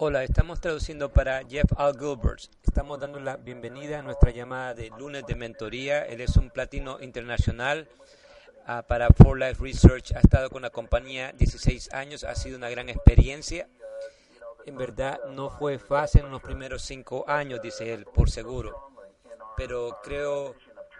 [0.00, 2.42] Hola, estamos traduciendo para Jeff Al Gilbert.
[2.62, 6.04] Estamos dando la bienvenida a nuestra llamada de lunes de mentoría.
[6.04, 7.88] Él es un platino internacional
[8.68, 10.12] uh, para For Life Research.
[10.14, 12.22] Ha estado con la compañía 16 años.
[12.22, 13.68] Ha sido una gran experiencia.
[14.66, 18.92] En verdad, no fue fácil en los primeros cinco años, dice él, por seguro.
[19.56, 20.54] Pero creo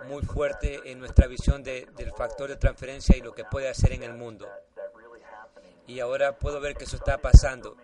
[0.08, 3.92] muy fuerte en nuestra visión de, del factor de transferencia y lo que puede hacer
[3.92, 4.48] en el mundo.
[5.86, 7.76] Y ahora puedo ver que eso está pasando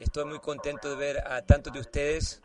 [0.00, 2.40] Estoy muy contento de ver a tantos de ustedes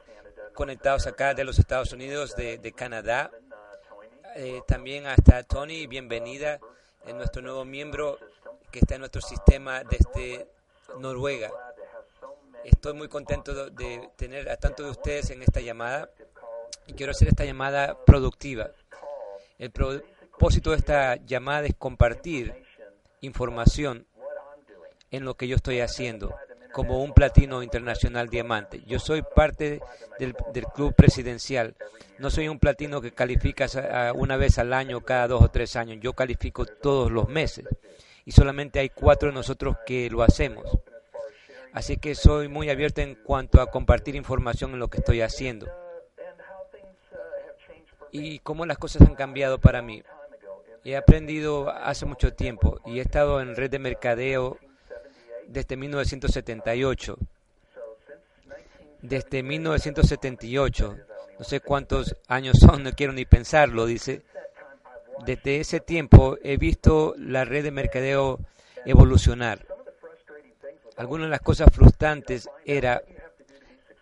[0.54, 3.32] conectados acá de los Estados Unidos, de, Canadá.
[4.36, 6.60] Eh, también hasta Tony, bienvenida,
[7.06, 8.20] en nuestro nuevo miembro
[8.72, 10.50] que está en nuestro sistema desde
[11.00, 11.50] Noruega.
[12.66, 16.10] Estoy muy contento de tener a tantos de ustedes en esta llamada
[16.88, 18.72] y quiero hacer esta llamada productiva.
[19.58, 22.54] El propósito de esta llamada es compartir
[23.22, 24.06] información
[25.10, 26.36] en lo que yo estoy haciendo
[26.76, 28.82] como un platino internacional diamante.
[28.86, 29.80] Yo soy parte
[30.20, 30.36] del,
[30.74, 31.74] club presidencial.
[32.20, 33.66] No soy un platino que califica
[34.14, 36.00] una vez al año, cada dos o tres años.
[36.02, 37.66] Yo califico todos los meses.
[38.26, 40.66] Y solamente hay cuatro de nosotros que lo hacemos.
[41.72, 45.72] Así que soy muy abierto en cuanto a compartir información en lo que estoy haciendo.
[48.12, 50.04] Y cómo las cosas han cambiado para mí.
[50.84, 54.60] He aprendido hace mucho tiempo y he estado en red de mercadeo
[55.48, 57.18] desde 1978.
[59.02, 60.98] Desde 1978,
[61.38, 64.24] no sé cuántos años son, no quiero ni pensarlo, dice.
[65.26, 68.40] Desde ese tiempo he visto la red de mercadeo
[68.86, 69.66] evolucionar.
[70.98, 73.04] Algunas de las cosas frustrantes era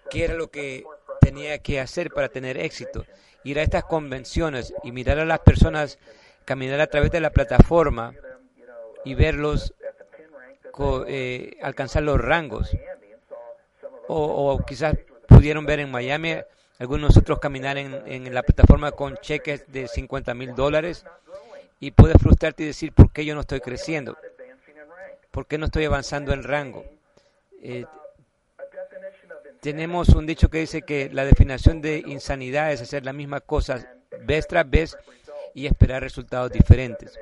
[0.09, 0.83] qué era lo que
[1.21, 3.05] tenía que hacer para tener éxito.
[3.43, 5.97] Ir a estas convenciones y mirar a las personas
[6.45, 8.13] caminar a través de la plataforma
[9.05, 9.73] y verlos
[11.07, 12.71] eh, alcanzar los rangos.
[14.07, 14.95] O, quizás
[15.27, 16.35] pudieron ver en Miami
[16.79, 21.05] algunos de nosotros caminar en, en la plataforma con cheques de 50 mil dólares
[21.79, 24.17] y puedes frustrarte y decir, ¿por qué yo no estoy creciendo?
[25.31, 26.85] ¿Por qué no estoy avanzando en rango?
[27.61, 27.85] Eh,
[29.61, 33.85] tenemos un dicho que dice que la definición de insanidad es hacer la misma cosa
[34.25, 34.97] vez tras vez
[35.53, 37.17] y esperar resultados diferentes.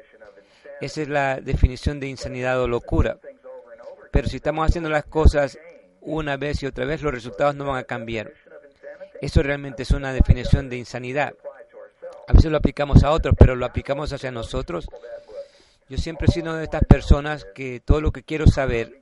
[0.82, 3.20] Esa es la definición de insanidad o locura.
[4.12, 5.58] Pero si estamos haciendo las cosas
[6.02, 8.34] una vez y otra vez, los resultados no van a cambiar.
[9.22, 11.34] Eso realmente es una definición de insanidad.
[12.28, 14.88] A veces lo aplicamos a otros, pero lo aplicamos hacia nosotros.
[15.90, 19.02] Yo siempre he sido de estas personas que todo lo que quiero saber,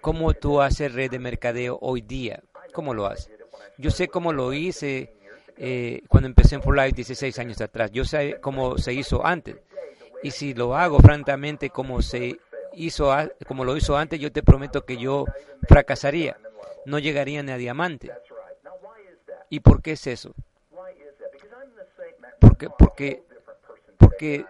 [0.00, 3.30] cómo tú haces red de mercadeo hoy día, cómo lo haces.
[3.78, 5.14] Yo sé cómo lo hice
[5.56, 7.90] eh, cuando empecé en For Life 16 años atrás.
[7.92, 9.56] Yo sé cómo se hizo antes.
[10.22, 12.38] Y si lo hago francamente como se
[12.74, 13.14] hizo,
[13.46, 15.24] como lo hizo antes, yo te prometo que yo
[15.68, 16.36] fracasaría.
[16.86, 18.10] No llegaría ni a diamante.
[19.48, 20.34] ¿Y por qué es eso?
[22.38, 23.22] Porque, porque,
[23.98, 24.44] porque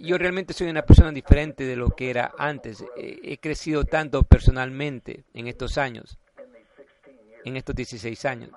[0.00, 2.84] yo realmente soy una persona diferente de lo que era antes.
[2.96, 6.18] He crecido tanto personalmente en estos años,
[7.44, 8.50] en estos 16 años.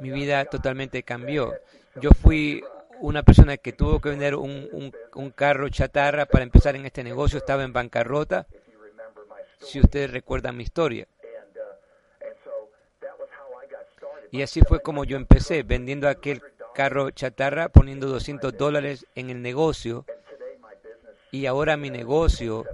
[0.00, 1.54] Mi vida totalmente cambió.
[2.00, 2.62] Yo fui
[3.00, 7.04] una persona que tuvo que vender un, un, un, carro chatarra para empezar en este
[7.04, 8.46] negocio, estaba en bancarrota,
[9.60, 11.06] si ustedes recuerdan mi historia.
[14.30, 16.42] Y así fue como yo empecé, vendiendo aquel
[16.74, 20.04] carro chatarra, poniendo 200 dólares en el negocio.
[21.30, 22.64] Y ahora mi negocio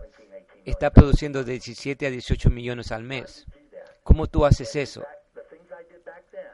[0.65, 3.47] está produciendo de 17 a 18 millones al mes.
[4.03, 5.05] ¿Cómo tú haces eso?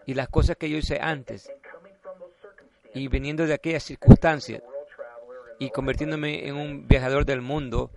[0.06, 1.50] Y las cosas que yo hice antes
[2.98, 4.62] y viniendo de aquellas circunstancias
[5.58, 7.90] y convirtiéndome en un viajador del mundo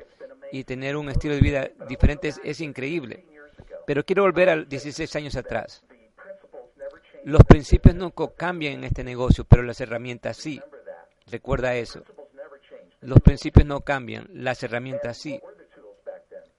[0.52, 3.26] y tener un estilo de vida diferente es, increíble.
[3.88, 5.84] Pero quiero volver a 16 años atrás.
[7.24, 10.62] Los principios nunca cambian en este negocio, pero las herramientas sí.
[11.28, 12.04] Recuerda eso.
[13.02, 15.40] Los principios no cambian, las herramientas sí.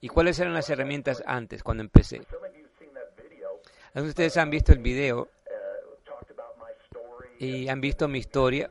[0.01, 2.23] ¿Y cuáles eran las herramientas antes, cuando empecé?
[3.95, 5.29] Algunos de ustedes han visto el video
[7.43, 8.71] y han visto mi historia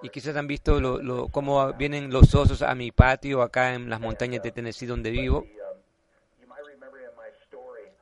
[0.00, 3.90] y quizás han visto lo, lo, cómo vienen los osos a mi patio acá en
[3.90, 5.46] las montañas de Tennessee donde vivo.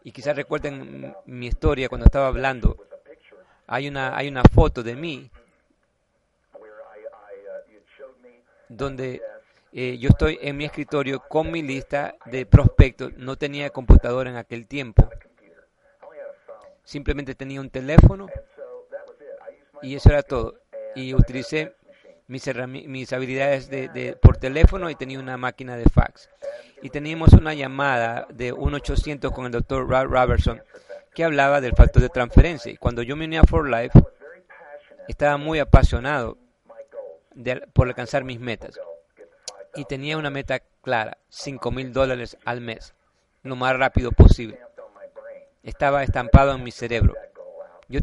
[0.05, 2.77] Y quizás recuerden mi historia cuando estaba hablando.
[3.67, 5.31] Hay una, hay una foto de mí
[8.69, 9.23] donde
[9.73, 13.13] eh, yo estoy en mi escritorio con mi lista de prospectos.
[13.17, 15.09] No tenía computadora en aquel tiempo.
[16.85, 18.29] Simplemente tenía un teléfono
[19.83, 20.55] y eso era todo.
[20.95, 21.75] Y utilicé
[22.29, 22.45] mis,
[22.87, 26.29] mis habilidades de, de, por teléfono y tenía una máquina de fax.
[26.83, 30.63] Y teníamos una llamada de 1-800 con el doctor Robertson
[31.15, 32.73] que hablaba del factor de transferencia.
[32.73, 33.99] Y cuando yo me uní a For Life,
[35.09, 36.39] estaba muy apasionado
[37.73, 38.79] por alcanzar mis metas.
[39.75, 42.95] Y tenía una meta clara, 5 mil dólares al mes,
[43.43, 44.59] lo más rápido posible.
[45.63, 47.15] Estaba estampado en mi cerebro.
[47.93, 48.01] Yo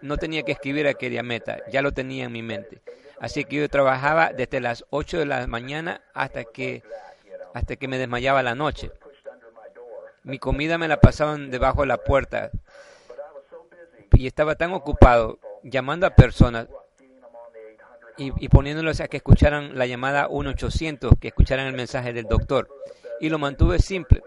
[0.00, 2.80] no tenía que escribir aquella meta, ya lo tenía en mi mente.
[3.20, 6.82] Así que yo trabajaba desde las 8 de la mañana hasta que,
[7.52, 8.90] hasta que me desmayaba la noche.
[10.22, 12.50] Mi comida me la pasaban debajo de la puerta.
[14.12, 16.66] Y estaba tan ocupado llamando a personas
[18.16, 22.66] y, y a que escucharan la llamada 1-800, que escucharan el mensaje del doctor.
[23.20, 24.22] Y lo mantuve simple.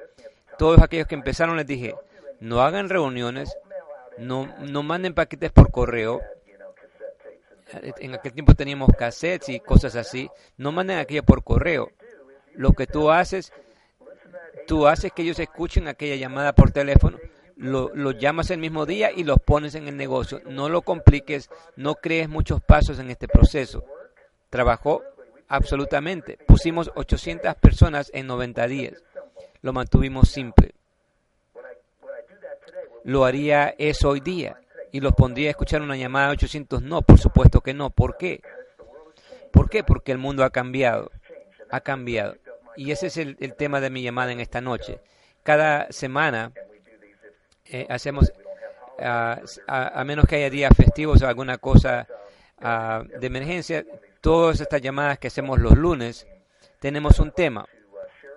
[0.59, 1.95] Todos aquellos que empezaron les dije,
[2.39, 3.57] no hagan reuniones,
[4.17, 6.21] no, no manden paquetes por correo,
[7.99, 11.91] en aquel tiempo teníamos cassettes y cosas así, no manden aquello por correo.
[12.53, 13.53] Lo que tú haces,
[14.67, 17.17] tú haces que ellos escuchen aquella llamada por teléfono,
[17.55, 20.41] lo, llamas el mismo día y los pones en el negocio.
[20.45, 23.85] No lo compliques, no crees muchos pasos en este proceso.
[24.49, 25.03] Trabajó
[25.47, 26.37] absolutamente.
[26.47, 29.03] Pusimos 800 personas en 90 días.
[29.61, 30.73] Lo mantuvimos simple.
[33.03, 34.61] ¿Lo haría eso hoy día?
[34.91, 36.81] y los pondría a escuchar una llamada de 800.
[36.81, 37.89] No, por supuesto que no.
[37.89, 38.41] ¿Por qué?
[39.51, 39.83] ¿Por qué?
[39.83, 41.11] Porque el mundo ha cambiado.
[41.69, 42.35] Ha cambiado.
[42.75, 44.99] Y ese es el, tema de mi llamada en esta noche.
[45.43, 46.51] Cada semana
[47.65, 48.31] eh, hacemos,
[48.99, 52.07] uh, a, a, menos que haya días festivos o alguna cosa
[52.61, 53.85] uh, de emergencia,
[54.19, 56.27] todas estas llamadas que hacemos los lunes,
[56.79, 57.65] tenemos un tema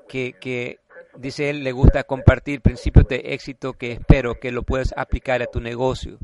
[0.08, 0.78] que, que
[1.16, 5.46] dice él, le gusta compartir principios de éxito que espero que lo puedas aplicar a
[5.46, 6.18] tu negocio.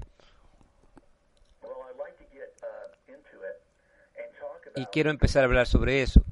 [4.75, 6.23] y quiero empezar a hablar sobre eso.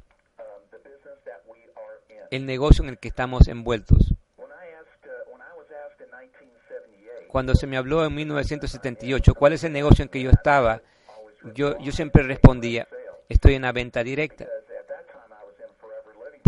[2.30, 4.14] El negocio en el que estamos envueltos.
[7.28, 10.80] Cuando se me habló en 1978, ¿cuál es el negocio en que yo estaba?
[11.54, 12.88] Yo, yo siempre respondía,
[13.28, 14.46] estoy en la venta directa.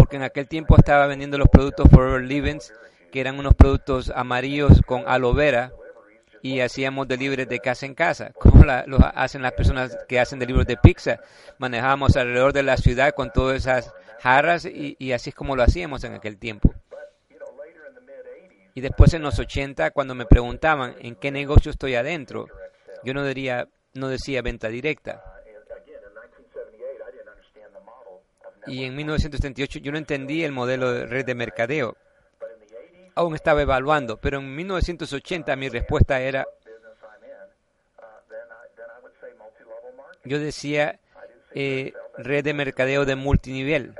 [0.01, 2.73] Porque en aquel tiempo estaba vendiendo los productos Forever Livings,
[3.13, 5.73] que eran unos productos amarillos con aloe vera,
[6.41, 10.39] y hacíamos deliveries de casa en casa, como la, lo hacen las personas que hacen
[10.39, 11.21] deliveries de pizza.
[11.59, 15.63] Manejábamos alrededor de la ciudad con todas esas jarras y, y, así es como lo
[15.63, 16.73] hacíamos en aquel tiempo.
[18.73, 22.47] Y después en los 80, cuando me preguntaban en qué negocio estoy adentro,
[23.05, 25.23] yo no, diría, no decía venta directa.
[28.67, 31.97] Y en 1978 yo no entendí el modelo de red de mercadeo
[33.15, 36.47] aún estaba evaluando, pero en 1980 mi respuesta era,
[40.25, 40.99] yo decía
[41.55, 43.95] eh, red de mercadeo de multinivel.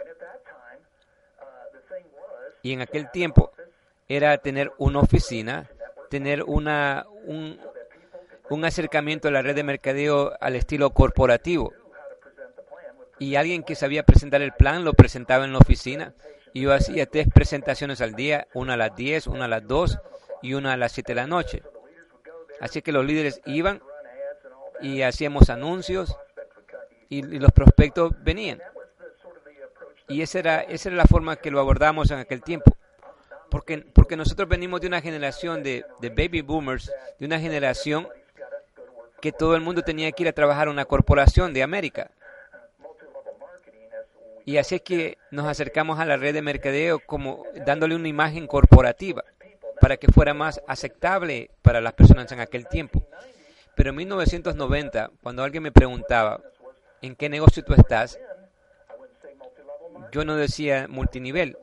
[2.63, 3.53] Y en aquel tiempo
[4.09, 5.69] era tener una oficina,
[6.11, 7.59] tener una, un,
[8.51, 11.73] un acercamiento a la red de mercadeo al estilo corporativo.
[13.21, 16.15] Y alguien que sabía presentar el plan lo presentaba en la oficina
[16.55, 19.99] y yo hacía tres presentaciones al día, una a las 10, una a las 2
[20.43, 21.63] y una a las 7 de la noche.
[22.61, 23.83] Así que los líderes iban
[24.81, 26.17] y hacíamos anuncios
[27.11, 28.61] y, los prospectos venían.
[30.09, 32.75] Y esa era, esa era la forma que lo abordamos en aquel tiempo.
[33.51, 38.09] Porque, porque nosotros venimos de una generación de, de baby boomers, de una generación
[39.21, 42.11] que todo el mundo tenía que ir a trabajar a una corporación de América.
[44.45, 48.47] Y así es que nos acercamos a la red de mercadeo como dándole una imagen
[48.47, 49.25] corporativa
[49.81, 53.03] para que fuera más aceptable para las personas en aquel tiempo.
[53.75, 56.41] Pero en 1990, cuando alguien me preguntaba,
[57.01, 58.19] ¿en qué negocio tú estás?
[60.13, 61.57] Yo no decía multinivel.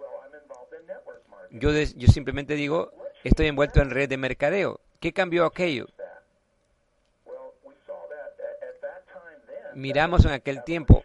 [1.52, 2.92] Yo, yo simplemente digo,
[3.24, 4.80] estoy envuelto en red de mercadeo.
[5.00, 5.88] ¿Qué cambió aquello?
[9.76, 11.04] Miramos en aquel tiempo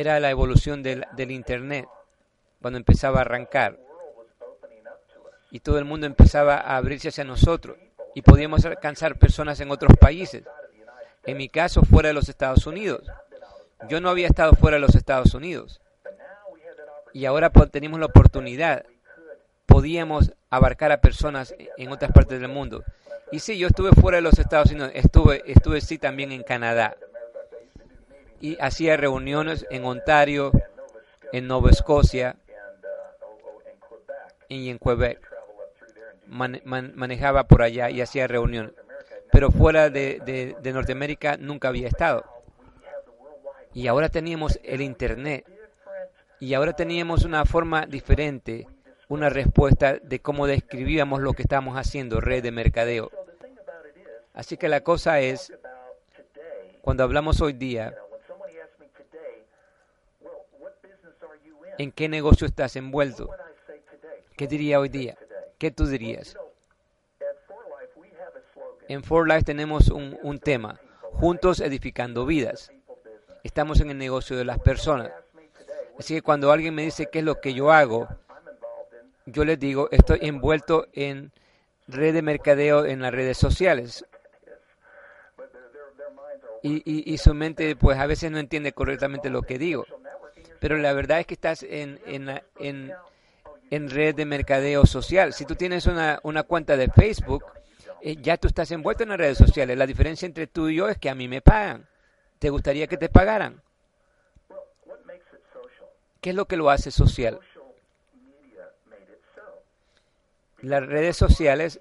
[0.00, 1.88] era la evolución del, Internet,
[2.60, 3.78] cuando empezaba a arrancar.
[5.50, 7.78] Y todo el mundo empezaba a abrirse hacia nosotros
[8.14, 10.44] y podíamos alcanzar personas en otros países.
[11.24, 13.08] En mi caso, fuera de los Estados Unidos.
[13.88, 15.80] Yo no había estado fuera de los Estados Unidos.
[17.14, 18.84] Y ahora teníamos la oportunidad.
[19.64, 22.84] Podíamos abarcar a personas en otras partes del mundo.
[23.32, 26.96] Y sí, yo estuve fuera de los Estados Unidos, estuve, estuve sí también en Canadá.
[28.40, 30.52] Y hacía reuniones en Ontario,
[31.32, 32.36] en Nueva Escocia
[34.48, 35.20] y en Quebec.
[36.26, 38.72] manejaba por allá y hacía reuniones.
[39.32, 42.24] Pero fuera de, de Norteamérica nunca había estado.
[43.74, 45.44] Y ahora teníamos el Internet.
[46.40, 48.66] Y ahora teníamos una forma diferente
[49.08, 53.10] una respuesta de cómo describíamos lo que estamos haciendo, red de mercadeo.
[54.34, 55.52] Así que la cosa es,
[56.82, 57.94] cuando hablamos hoy día,
[61.78, 63.30] ¿en qué negocio estás envuelto?
[64.36, 65.16] ¿Qué diría hoy día?
[65.58, 66.36] ¿Qué tú dirías?
[68.88, 70.78] En For Life tenemos un, un tema,
[71.12, 72.70] juntos edificando vidas.
[73.42, 75.10] Estamos en el negocio de las personas.
[75.98, 78.06] Así que cuando alguien me dice qué es lo que yo hago,
[79.24, 81.32] yo les digo, estoy envuelto en
[81.88, 84.04] red de mercadeo en las redes sociales.
[86.62, 89.84] Y, y, su mente, pues a veces no entiende correctamente lo que digo.
[90.60, 92.92] Pero la verdad es que estás en, en, en,
[93.70, 95.32] en red de mercadeo social.
[95.32, 97.44] Si tú tienes una, una cuenta de Facebook,
[98.02, 99.76] eh, ya tú estás envuelto en las redes sociales.
[99.76, 101.86] La diferencia entre tú y yo es que a mí me pagan.
[102.38, 103.62] ¿Te gustaría que te pagaran?
[106.20, 107.40] ¿Qué es lo que lo hace social?
[110.62, 111.80] las redes sociales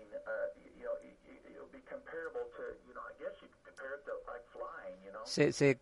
[5.24, 5.80] se, se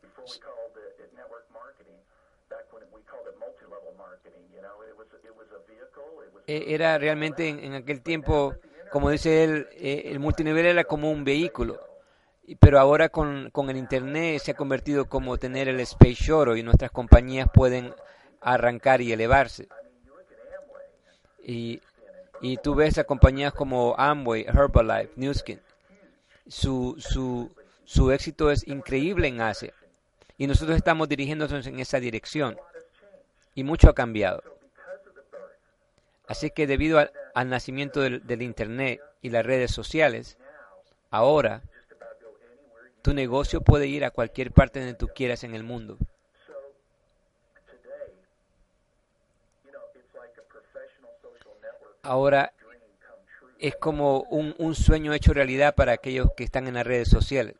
[6.47, 8.55] era realmente en, aquel tiempo,
[8.91, 11.79] como dice él, eh, el multinivel era como un vehículo,
[12.59, 16.63] pero ahora con, con el Internet se ha convertido como tener el Space Shuttle y
[16.63, 17.93] nuestras compañías pueden
[18.41, 19.67] arrancar y elevarse.
[21.45, 21.81] Y
[22.43, 25.61] y tú ves a compañías como Amway, Herbalife, Newskin.
[26.45, 27.49] Su, su,
[27.85, 29.73] su éxito es increíble en Asia.
[30.37, 32.57] Y nosotros estamos dirigiéndonos en esa dirección.
[33.55, 34.43] Y mucho ha cambiado.
[36.33, 40.39] Así que debido al, nacimiento del, Internet y las redes sociales,
[41.11, 41.61] ahora
[43.03, 45.95] tu negocio puede ir a cualquier parte donde tú quieras en el mundo.
[52.01, 52.51] ahora
[53.59, 57.53] es como un, sueño hecho realidad para aquellos que están en las redes sociales.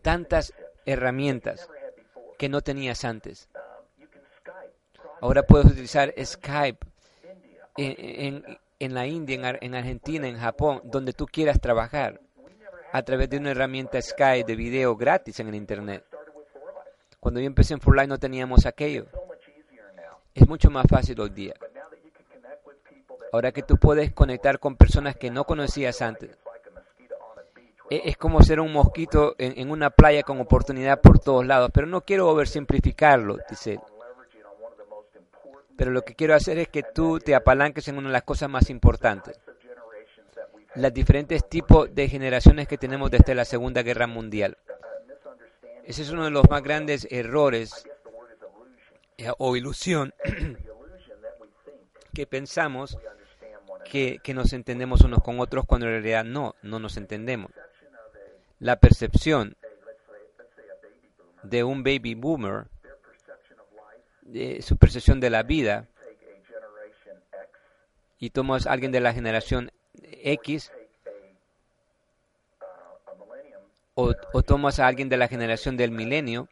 [0.00, 0.54] Tantas
[0.86, 1.68] herramientas
[2.38, 3.50] que no tenías antes.
[5.20, 6.86] Ahora puedes utilizar Skype
[7.76, 12.20] en, en, en la India, en, Argentina, en Japón, donde tú quieras trabajar,
[12.92, 16.04] a través de una herramienta Skype de video gratis en el Internet.
[17.18, 19.06] Cuando yo empecé en Furline no teníamos aquello.
[20.34, 21.54] Es mucho más fácil hoy día.
[23.32, 26.38] Ahora que tú puedes conectar con personas que no conocías antes.
[27.90, 31.70] E, es como ser un mosquito en, una playa con oportunidad por todos lados.
[31.72, 33.80] Pero no quiero oversimplificarlo, dice
[35.76, 38.48] Pero lo que quiero hacer es que tú te apalanques en una de las cosas
[38.48, 39.40] más importantes.
[40.76, 44.58] Las diferentes tipos de generaciones que tenemos desde la Segunda Guerra Mundial.
[45.84, 47.84] Ese es uno de los más grandes errores
[49.18, 50.14] eh, o ilusión
[52.14, 52.98] que pensamos
[53.84, 57.50] que, nos entendemos unos con otros cuando en realidad no, no nos entendemos.
[58.58, 59.56] La percepción
[61.42, 62.66] de un baby boomer,
[64.24, 65.88] de su percepción de la vida,
[68.18, 69.70] y tomas a alguien de la generación
[70.02, 70.72] X,
[73.94, 76.48] o, o tomas a alguien de la generación del milenio,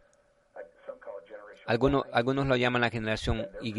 [1.66, 3.74] algunos, algunos lo llaman la generación Y,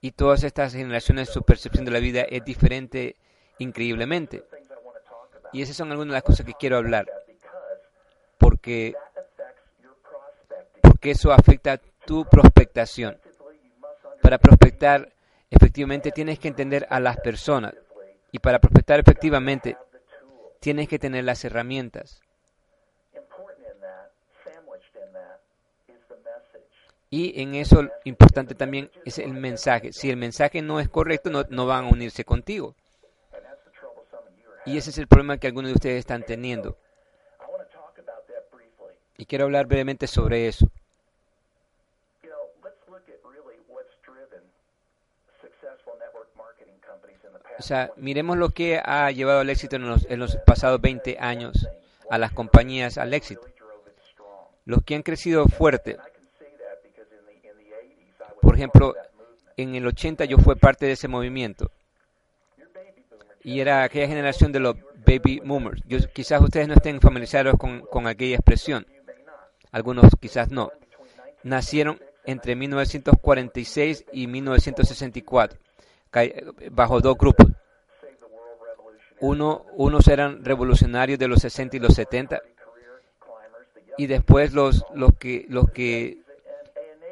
[0.00, 3.16] y todas estas generaciones su percepción de la vida es diferente
[3.58, 4.44] increíblemente.
[5.52, 7.06] Y esas son algunas de las cosas que quiero hablar.
[8.38, 8.94] Porque,
[10.82, 13.18] porque eso afecta tu prospectación.
[14.22, 15.12] Para prospectar
[15.50, 17.74] efectivamente tienes que entender a las personas.
[18.32, 19.76] Y para prospectar efectivamente
[20.60, 22.20] tienes que tener las herramientas.
[27.10, 29.92] Y en eso importante también es el mensaje.
[29.92, 32.74] Si el mensaje no es correcto, no, no van a unirse contigo.
[34.66, 36.76] Y ese es el problema que algunos de ustedes están teniendo.
[39.16, 40.68] Y quiero hablar brevemente sobre eso.
[47.58, 51.18] O sea, miremos lo que ha llevado al éxito en los, en los pasados 20
[51.20, 51.68] años
[52.10, 53.42] a las compañías al éxito.
[54.64, 55.98] Los que han crecido fuerte
[58.44, 58.94] por ejemplo,
[59.56, 61.70] en el 80 yo fui parte de ese movimiento.
[63.42, 65.82] Y era aquella generación de los baby boomers.
[66.12, 68.86] quizás ustedes no estén familiarizados con, con aquella expresión.
[69.72, 70.70] Algunos quizás no.
[71.42, 75.58] Nacieron entre 1946 y 1964,
[76.70, 77.46] bajo dos grupos.
[79.20, 82.42] Uno, unos eran revolucionarios de los 60 y los 70,
[83.96, 86.18] y después los, los que, los que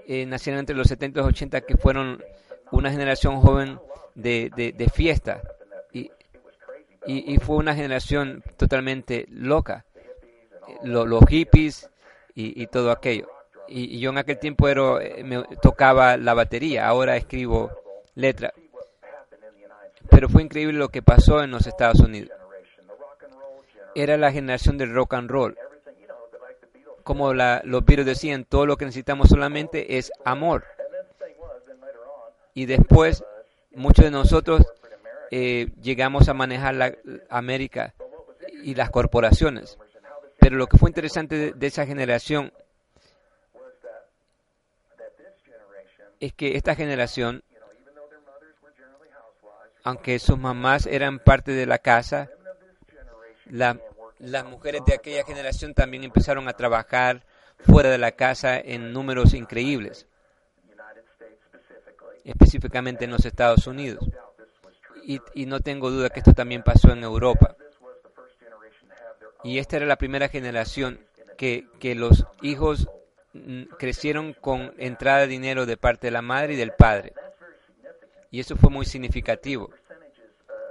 [0.07, 2.23] eh, nacieron entre los 70 y los 80, que fueron
[2.71, 3.79] una generación joven
[4.15, 5.41] de, de, fiesta.
[5.93, 6.11] Y,
[7.07, 9.85] y, fue una generación totalmente loca.
[10.83, 11.89] los hippies
[12.35, 13.29] y, todo aquello
[13.69, 17.71] y, yo en aquel tiempo era, eh, me tocaba la batería, ahora escribo
[18.15, 18.53] letra.
[20.11, 22.31] Pero fue increíble lo que pasó en los Estados Unidos.
[23.95, 25.59] Era la generación del rock and roll.
[27.03, 30.65] Como la, los virus decían, todo lo que necesitamos solamente es amor.
[32.55, 33.25] Y después,
[33.75, 34.63] muchos de nosotros
[35.31, 36.95] eh, llegamos a manejar la
[37.31, 37.95] América
[38.63, 39.79] y las corporaciones.
[40.39, 42.53] Pero lo que fue interesante de esa generación
[46.21, 47.43] es que esta generación,
[49.85, 52.31] aunque sus mamás eran parte de la casa,
[53.47, 57.25] las mujeres de aquella generación también empezaron a trabajar
[57.59, 60.07] fuera de la casa en números increíbles,
[62.25, 64.09] específicamente en los Estados Unidos.
[65.05, 67.57] Y, no tengo duda que esto también pasó en Europa.
[69.43, 71.01] Y esta era la primera generación
[71.37, 72.89] que, los hijos
[73.79, 77.13] crecieron con entrada de dinero de parte de la madre y del padre.
[78.33, 79.71] Y eso fue muy significativo,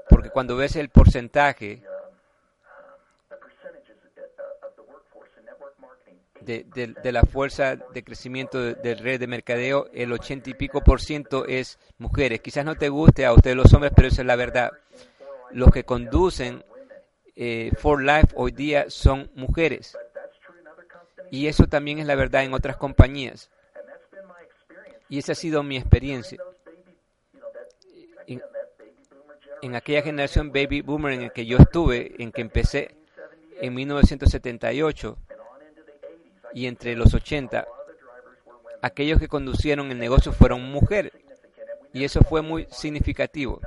[0.09, 1.83] porque cuando ves el porcentaje
[6.41, 11.45] de, la fuerza de crecimiento de, red de mercadeo, el ochenta y pico por ciento
[11.45, 12.41] es mujeres.
[12.41, 14.71] Quizás no te guste a ustedes los hombres, pero eso es la verdad.
[15.51, 16.65] Los que conducen
[17.35, 19.95] eh, For Life hoy día son mujeres.
[21.29, 23.51] Y eso también es la verdad en otras compañías.
[25.09, 26.39] Y esa ha sido mi experiencia.
[28.27, 32.96] En, aquella generación baby boomer en la que yo estuve, en que empecé
[33.60, 35.18] en 1978
[36.53, 37.68] y entre los 80,
[38.81, 41.14] aquellos que conducieron el negocio fueron mujeres.
[41.94, 43.60] Y eso fue muy significativo.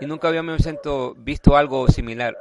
[0.00, 0.62] Y nunca habíamos
[1.16, 2.36] visto algo similar.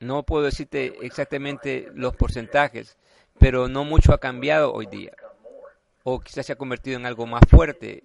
[0.00, 2.96] No puedo decirte exactamente los porcentajes,
[3.38, 5.12] pero no mucho ha cambiado hoy día.
[6.04, 8.02] O quizás se ha convertido en algo más fuerte,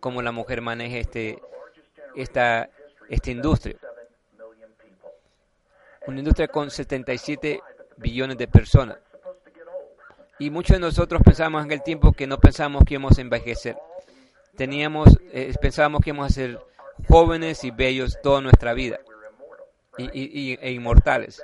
[0.00, 1.40] como la mujer maneja este,
[2.14, 2.68] esta,
[3.08, 3.76] esta industria.
[6.06, 7.60] Una industria con 77
[7.96, 8.98] billones de personas.
[10.38, 13.76] Y muchos de nosotros pensamos en el tiempo que no pensamos que íbamos a envejecer.
[14.56, 16.60] Teníamos, eh, pensábamos que íbamos a ser
[17.08, 19.00] jóvenes y bellos toda nuestra vida
[19.98, 21.42] y, e inmortales.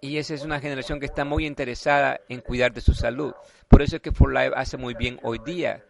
[0.00, 3.34] Y esa es una generación que está muy interesada en cuidar de su salud.
[3.68, 5.84] Por eso es que For Life hace muy bien hoy día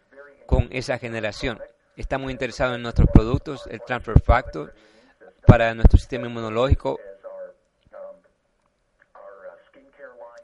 [0.46, 1.61] con esa generación.
[1.96, 4.75] Está muy interesado en nuestros productos, el Transfer Factor,
[5.46, 6.99] para nuestro sistema inmunológico,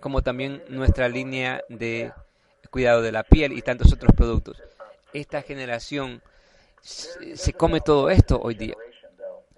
[0.01, 2.13] como también nuestra línea de
[2.71, 4.63] cuidado de la piel y tantos otros productos.
[5.13, 6.23] Esta generación
[6.83, 8.75] se come todo esto hoy día.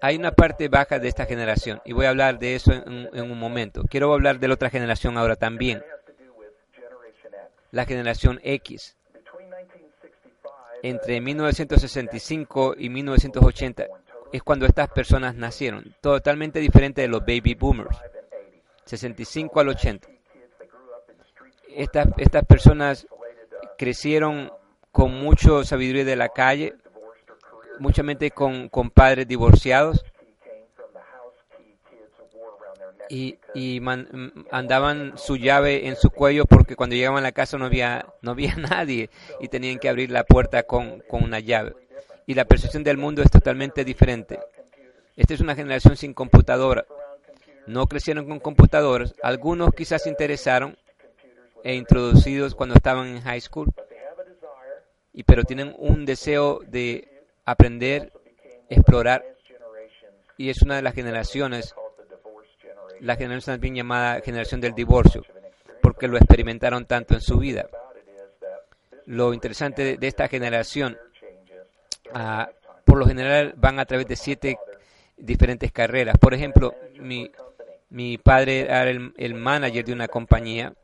[0.01, 3.39] Hay una parte baja de esta generación y voy a hablar de eso en, un
[3.39, 3.83] momento.
[3.91, 5.83] Quiero hablar de la otra generación ahora también.
[7.73, 8.97] La generación X.
[10.83, 13.87] Entre 1965 y 1980
[14.33, 17.99] es cuando estas personas nacieron, totalmente diferente de los baby boomers.
[18.85, 20.09] 65 al 80.
[21.75, 23.07] Estas, estas personas
[23.77, 24.53] crecieron
[24.93, 26.75] con mucho sabiduría de la calle,
[27.79, 30.05] mucha mente con, con padres divorciados
[33.09, 33.81] y, y
[34.51, 38.33] andaban su llave en su cuello porque cuando llegaban a la casa no había, no
[38.33, 39.11] había nadie
[39.41, 41.75] y tenían que abrir la puerta con, con una llave.
[42.27, 44.38] Y la percepción del mundo es totalmente diferente.
[45.17, 46.85] Esta es una generación sin computadora.
[47.67, 49.14] No crecieron con computadoras.
[49.23, 50.77] Algunos quizás se interesaron
[51.64, 53.73] e introducidos cuando estaban en high school,
[55.12, 57.18] y pero tienen un deseo de
[57.51, 58.13] aprender,
[58.69, 59.25] explorar.
[60.37, 61.75] Y es una de las generaciones,
[63.01, 65.23] la generación también llamada generación del divorcio,
[65.83, 67.67] porque lo experimentaron tanto en su vida.
[69.07, 70.99] Lo interesante de, esta generación,
[72.13, 72.51] ah,
[72.85, 74.59] por lo general van a través de siete
[75.17, 76.19] diferentes carreras.
[76.19, 77.31] Por ejemplo, mi,
[77.91, 80.75] Mi padre era el, el manager de una compañía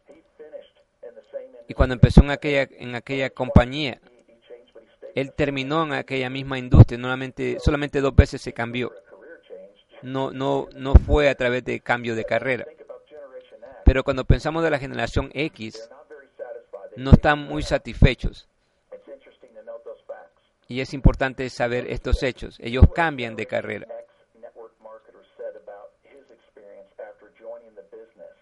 [1.68, 4.00] y cuando empezó en aquella, en aquella compañía,
[5.14, 8.92] él terminó en aquella misma industria, solamente, solamente dos veces se cambió.
[10.02, 12.66] No, no, fue a través de cambio de carrera.
[13.84, 15.88] Pero cuando pensamos de la generación X,
[16.96, 18.48] no están muy satisfechos.
[20.66, 22.58] Y es importante saber estos hechos.
[22.60, 23.86] Ellos cambian de carrera.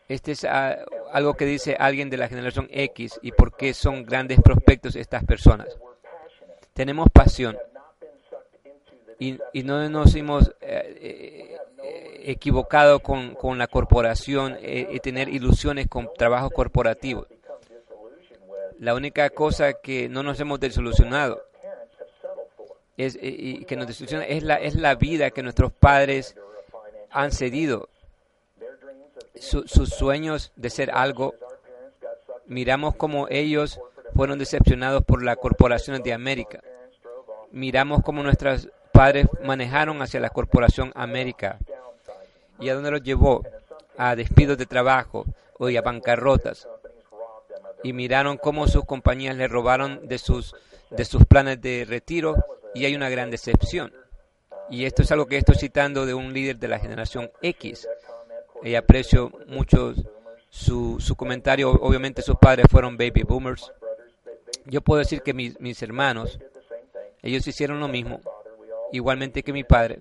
[0.08, 0.76] Este es ah,
[1.12, 5.24] algo que dice alguien de la generación X y por qué son grandes prospectos estas
[5.24, 5.78] personas.
[6.74, 7.56] Tenemos pasión
[9.18, 15.86] y, no nos hemos eh, eh, equivocado con, con, la corporación eh, y tener ilusiones
[15.88, 17.26] con trabajo corporativo.
[18.80, 21.44] La única cosa que no nos hemos desolucionado
[22.96, 26.34] es, y que nos desilusiona es la, es la vida que nuestros padres
[27.10, 27.88] han cedido
[29.34, 31.34] sus sueños de ser algo,
[32.46, 33.80] miramos como ellos
[34.14, 36.60] fueron decepcionados por las corporaciones de América.
[37.50, 41.58] Miramos como nuestros padres manejaron hacia la corporación América
[42.60, 43.42] y a dónde los llevó
[43.96, 45.24] a despidos de trabajo
[45.58, 46.68] o a bancarrotas.
[47.82, 50.54] Y miraron cómo sus compañías le robaron de sus,
[50.90, 52.36] de sus planes de retiro
[52.74, 53.92] y hay una gran decepción.
[54.70, 57.86] Y esto es algo que estoy citando de un líder de la generación X,
[58.62, 59.94] y aprecio mucho
[60.48, 61.70] su, su comentario.
[61.70, 63.72] Obviamente sus padres fueron baby boomers.
[64.66, 66.38] Yo puedo decir que mis, hermanos,
[67.22, 68.20] ellos hicieron lo mismo,
[68.92, 70.00] igualmente que mi padre.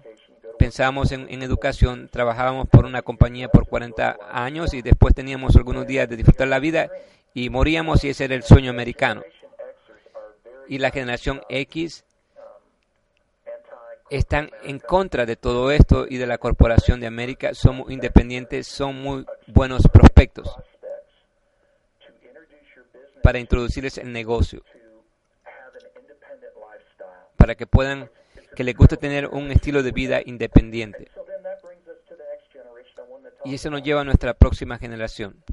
[0.60, 5.88] Pensábamos en, en, educación, trabajábamos por una compañía por 40 años y después teníamos algunos
[5.88, 6.92] días de disfrutar la vida
[7.34, 9.24] y moríamos y ese era el sueño americano.
[10.68, 12.06] Y la generación X
[14.12, 19.02] están en contra de todo esto y de la Corporación de América, son independientes, son
[19.02, 20.56] muy buenos prospectos
[23.24, 24.64] para introducirles el negocio,
[27.38, 28.10] para que puedan,
[28.56, 31.10] que les guste tener un estilo de vida independiente.
[33.44, 35.44] Y eso nos lleva a nuestra próxima generación.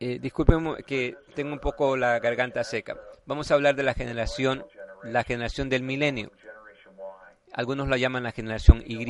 [0.00, 2.96] Eh, disculpen que tengo un poco la garganta seca.
[3.26, 4.64] Vamos a hablar de la generación
[5.02, 6.30] la generación del milenio.
[7.52, 9.04] Algunos la llaman la generación Y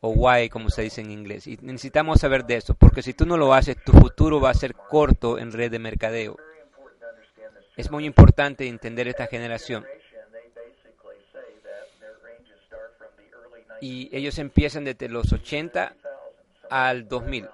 [0.00, 1.46] o Y, como se dice en inglés.
[1.46, 4.54] Y necesitamos saber de eso, porque si tú no lo haces, tu futuro va a
[4.54, 6.36] ser corto en red de mercadeo.
[7.76, 9.84] Es muy importante entender esta generación.
[13.80, 15.94] Y ellos empiezan desde los 80
[16.70, 17.48] al 2000.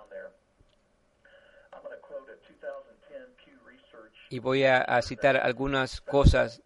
[4.31, 6.63] Y voy a, a citar algunas cosas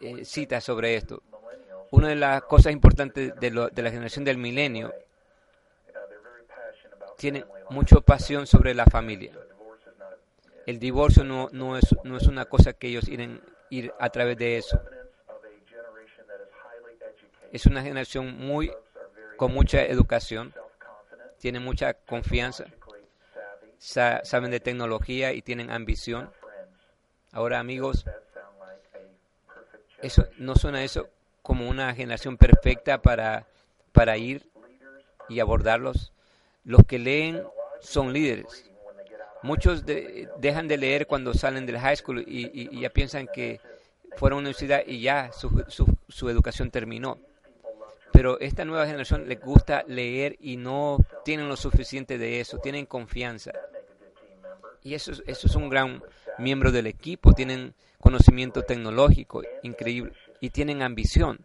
[0.00, 1.22] eh, citas sobre esto.
[1.90, 4.92] Una de las cosas importantes de, de la generación del milenio
[7.16, 9.32] tiene mucha pasión sobre la familia.
[10.66, 14.38] El divorcio no, no, es, no es una cosa que ellos iren, ir a través
[14.38, 14.80] de eso.
[17.52, 18.72] Es una generación muy
[19.36, 20.54] con mucha educación,
[21.38, 22.66] tienen mucha confianza,
[23.78, 26.30] saben de tecnología y tienen ambición.
[27.32, 28.04] Ahora amigos,
[30.02, 31.08] eso no suena eso
[31.50, 33.44] como una generación perfecta para,
[33.90, 34.46] para ir
[35.28, 36.12] y abordarlos.
[36.62, 37.42] Los que leen
[37.80, 38.70] son líderes.
[39.42, 43.60] Muchos dejan de leer cuando salen del high school y, ya piensan que
[44.16, 47.18] fueron a una universidad y ya su, su, su, educación terminó.
[48.12, 52.86] Pero esta nueva generación les gusta leer y no tienen lo suficiente de eso, tienen
[52.86, 53.50] confianza.
[54.84, 56.00] Y eso, eso es un gran
[56.38, 61.44] miembro del equipo, tienen conocimiento tecnológico increíble y tienen ambición.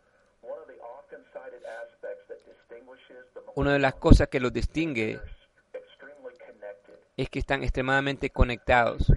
[3.56, 5.20] Una de las cosas que los distingue
[7.18, 9.12] es que están extremadamente conectados.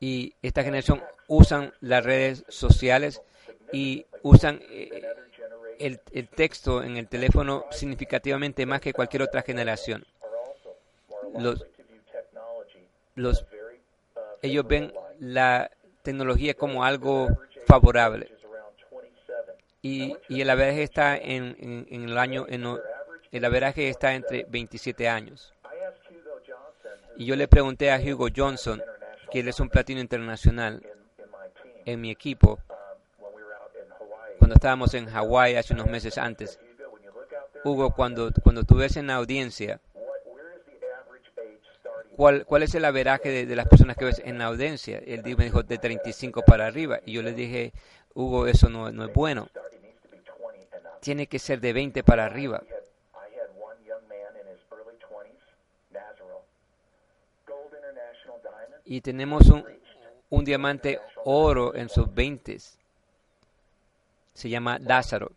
[0.00, 3.22] Y esta generación usan las redes sociales
[3.72, 5.02] y usan eh,
[5.78, 10.04] el, texto en el teléfono significativamente más que cualquier otra generación.
[13.14, 13.46] Los,
[14.42, 15.70] ellos ven la
[16.02, 17.28] tecnología como algo
[17.66, 18.32] favorable.
[19.82, 25.54] Y, el averaje está en, en, el año, el averaje está entre 27 años.
[27.16, 28.82] Y yo le pregunté a Hugo Johnson,
[29.30, 30.82] que él es un platino internacional
[31.84, 32.58] en mi equipo,
[34.38, 36.58] cuando estábamos en Hawái hace unos meses antes.
[37.62, 39.80] Hugo, cuando, cuando tú en la audiencia
[42.16, 44.98] ¿cuál, cuál es el averaje de, las personas que ves en la audiencia?
[44.98, 47.00] Él me dijo de 35 para arriba.
[47.04, 47.72] Y yo le dije,
[48.14, 49.48] Hugo, eso no, no es bueno.
[51.00, 52.62] tiene que ser de 20 para arriba.
[58.84, 59.64] Y tenemos un,
[60.30, 62.58] un diamante oro en sus 20.
[64.32, 65.32] Se llama Lázaro.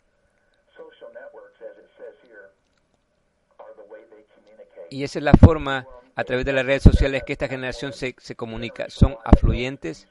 [4.89, 8.15] Y esa es la forma a través de las redes sociales que esta generación se,
[8.17, 8.89] se comunica.
[8.89, 10.07] Son afluyentes,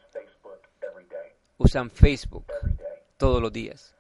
[1.58, 2.44] usan Facebook
[3.16, 3.94] todos los días.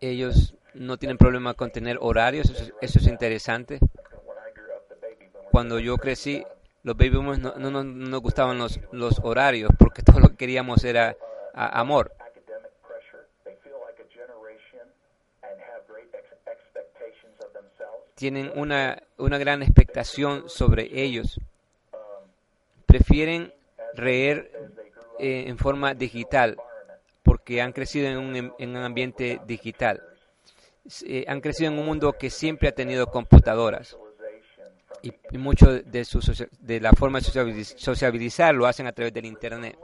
[0.00, 3.78] Ellos no tienen problema con tener horarios, eso, eso es interesante.
[5.50, 6.44] Cuando yo crecí,
[6.82, 10.36] los baby boomers no, no, no nos gustaban los, los horarios porque todo lo que
[10.36, 11.16] queríamos era
[11.54, 12.12] a, amor.
[18.14, 21.40] Tienen una, una gran expectación sobre ellos.
[22.86, 23.52] Prefieren
[23.94, 24.50] leer
[25.18, 26.56] eh, en forma digital
[27.22, 30.02] porque han crecido en un, en un ambiente digital.
[31.06, 33.96] Eh, han crecido en un mundo que siempre ha tenido computadoras
[35.02, 36.20] y, mucho de, su,
[36.60, 39.76] de la forma de sociabiliz- sociabilizar lo hacen a través del Internet.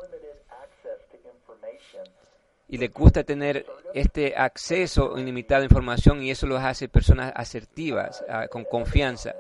[2.71, 8.25] Y les gusta tener este acceso ilimitado a información y eso los hace personas asertivas,
[8.29, 9.35] ah, con confianza.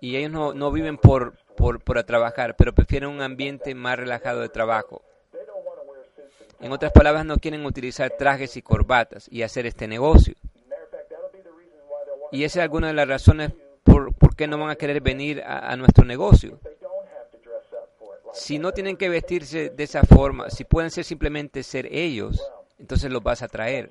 [0.00, 4.40] Y ellos no, no viven por, por, por trabajar, pero prefieren un ambiente más relajado
[4.40, 5.02] de trabajo.
[6.60, 10.34] En otras palabras, no quieren utilizar trajes y corbatas y hacer este negocio.
[12.32, 13.52] Y esa es alguna de las razones
[13.84, 16.60] por, por qué no van a querer venir a, a nuestro negocio.
[18.38, 22.40] Si no tienen que vestirse de esa forma, si pueden ser simplemente ser ellos,
[22.78, 23.90] entonces los vas a traer.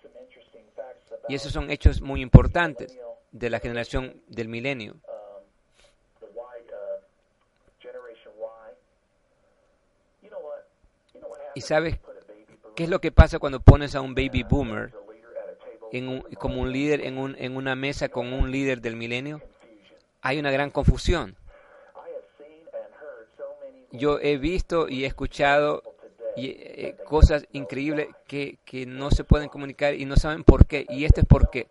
[1.28, 2.98] Y esos son hechos muy importantes
[3.34, 4.96] de la generación del milenio.
[11.56, 11.98] ¿Y sabes
[12.76, 14.94] qué es lo que pasa cuando pones a un baby boomer
[15.92, 19.42] en un- como un líder en, un- en una mesa con un líder del milenio?
[20.22, 21.36] Hay una gran confusión.
[23.92, 25.82] Yo he visto y he escuchado
[26.36, 30.86] eh, cosas increíbles que, que no se pueden comunicar y no saben por qué.
[30.90, 31.68] Y esto es por qué.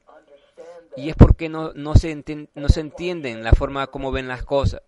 [0.96, 2.14] Y es porque no, no, se,
[2.55, 4.83] no se entienden la forma como ven las cosas.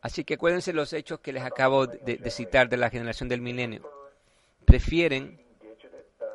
[0.00, 3.82] Así que acuérdense los hechos que les acabo de citar de la generación del milenio.
[4.64, 5.40] Prefieren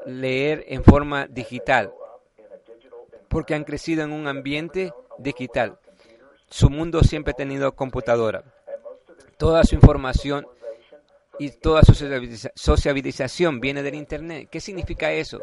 [0.05, 1.93] leer en forma digital
[3.29, 5.79] porque han crecido en un ambiente digital.
[6.53, 8.43] Su mundo siempre ha tenido computadora.
[9.39, 10.45] Toda su información
[11.39, 14.49] y toda su sociabiliza- sociabilización viene del Internet.
[14.51, 15.41] ¿Qué significa eso?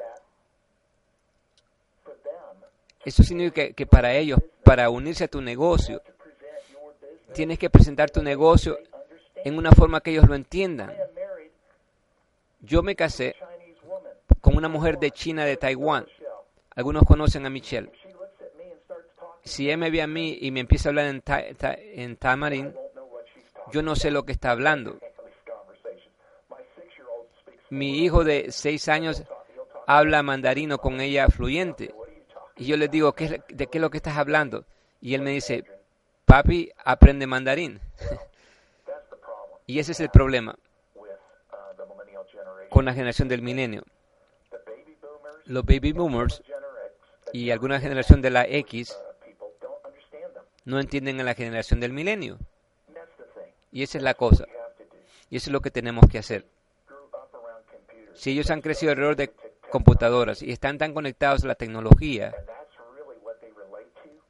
[3.05, 6.01] Eso significa que, que para ellos, para unirse a tu negocio,
[7.35, 8.79] tienes que presentar tu negocio
[9.35, 10.95] en una forma que ellos lo entiendan.
[12.61, 13.35] Yo me casé
[14.41, 16.07] con una mujer de China, de Taiwán.
[16.77, 17.91] Algunos conocen a Michelle.
[19.45, 22.17] Si él me ve a mí y me empieza a hablar en, ta- ta- en
[22.17, 22.75] tamarín,
[23.73, 24.99] yo no sé lo que está hablando.
[27.71, 29.23] Mi hijo de seis años
[29.87, 31.95] habla mandarino con ella fluyente.
[32.57, 34.65] Y yo le digo, ¿qué ¿de qué es lo que estás hablando?
[35.01, 35.65] Y él me dice,
[36.27, 37.81] papi, aprende mandarín.
[39.67, 40.57] y ese es el problema
[42.69, 43.83] con la generación del milenio.
[45.47, 46.43] Los baby boomers
[47.33, 48.97] y alguna generación de la X
[50.65, 52.39] no entienden a la generación del milenio.
[53.73, 54.47] Y esa es la cosa.
[55.31, 56.45] Y eso es lo que tenemos que hacer.
[58.15, 59.33] Si ellos han crecido alrededor de
[59.71, 62.35] computadoras y están tan conectados a la tecnología,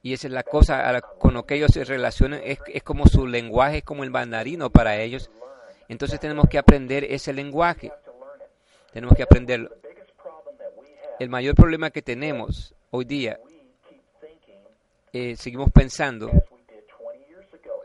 [0.03, 2.83] y esa es la cosa a la- con lo que ellos se relacionan, es, es
[2.83, 5.31] como su lenguaje, es como el mandarino para ellos.
[5.89, 7.93] Entonces tenemos que aprender ese lenguaje.
[8.93, 9.71] Tenemos que aprenderlo.
[11.19, 13.39] El mayor problema que tenemos hoy día,
[15.13, 16.31] eh, seguimos pensando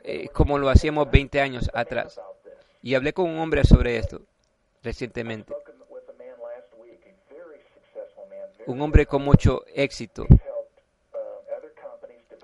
[0.03, 2.21] eh, como lo hacíamos 20 años atrás.
[2.83, 4.21] Y hablé con un hombre sobre esto
[4.83, 5.51] recientemente.
[8.67, 10.27] Un hombre con mucho éxito.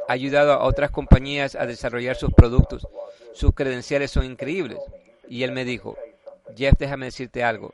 [0.08, 2.88] Ha ayudado a otras compañías a desarrollar sus productos.
[3.34, 4.80] Sus credenciales son increíbles.
[5.28, 5.96] Y él me dijo,
[6.56, 7.74] Jeff, déjame decirte algo.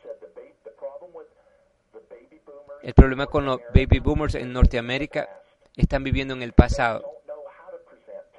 [2.83, 5.29] El problema con los baby boomers en Norteamérica
[5.77, 7.05] están viviendo en el pasado.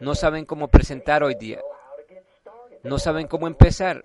[0.01, 1.61] No saben cómo presentar hoy día.
[2.83, 4.05] No saben cómo empezar.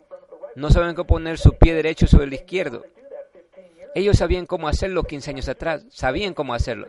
[0.55, 2.83] No saben cómo poner su pie derecho sobre el izquierdo.
[3.95, 5.85] Ellos sabían cómo hacerlo 15 años atrás.
[5.89, 6.87] Sabían cómo hacerlo.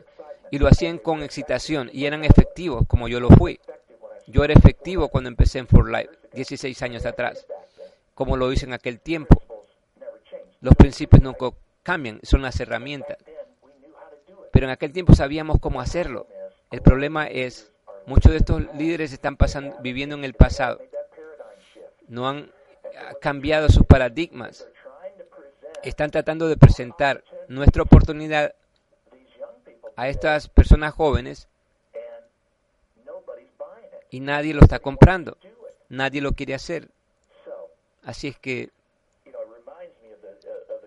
[0.51, 3.59] Y lo hacían con excitación y eran efectivos como yo lo fui.
[4.27, 7.47] Yo era efectivo cuando empecé en For Life, 16 años atrás,
[8.15, 9.43] como lo hice en aquel tiempo.
[10.61, 11.51] Los principios nunca
[11.83, 13.19] cambian, son las herramientas.
[14.55, 16.29] Pero en aquel tiempo sabíamos cómo hacerlo.
[16.71, 17.73] El problema es,
[18.07, 19.37] muchos de estos líderes están
[19.81, 20.81] viviendo en el pasado.
[22.07, 22.53] No han
[23.21, 24.69] cambiado sus paradigmas.
[25.83, 28.55] Están tratando de presentar nuestra oportunidad
[29.97, 31.49] a estas personas jóvenes
[34.09, 35.37] y nadie lo está comprando.
[35.89, 36.89] Nadie lo quiere hacer.
[38.05, 38.71] Así es que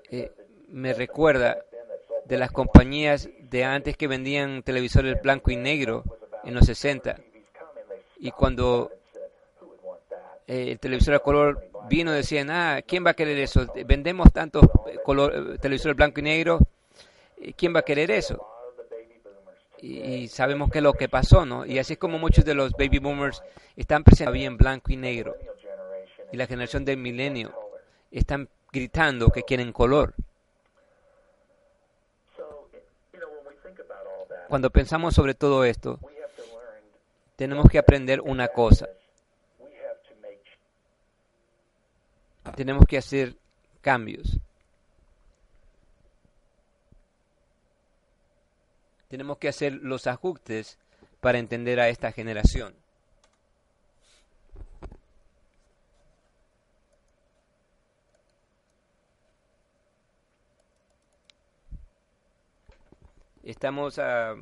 [0.10, 0.32] eh,
[0.70, 1.58] me recuerda
[2.28, 6.04] de las compañías de antes que vendían televisores blanco y negro
[6.44, 7.16] en los 60.
[8.20, 8.92] Y cuando
[10.48, 13.66] eh, el televisor a color vino, decían, ah, ¿quién va a querer eso?
[13.86, 14.66] Vendemos tantos
[15.04, 16.60] color, televisores blanco y negro,
[17.56, 18.46] ¿quién va a querer eso?
[19.80, 21.66] Y, sabemos que es lo que pasó, ¿no?
[21.66, 23.44] Y así es como muchos de los baby boomers
[23.76, 25.36] están presentes en blanco y negro.
[26.32, 27.54] Y la generación del milenio
[28.12, 30.16] están gritando que quieren color.
[34.48, 36.00] Cuando pensamos sobre todo esto,
[37.36, 38.88] tenemos que aprender una cosa.
[42.56, 43.36] Tenemos que hacer
[43.82, 44.40] cambios.
[49.10, 50.78] Tenemos que hacer los ajustes
[51.20, 52.74] para entender a esta generación.
[63.48, 64.36] Estamos ah,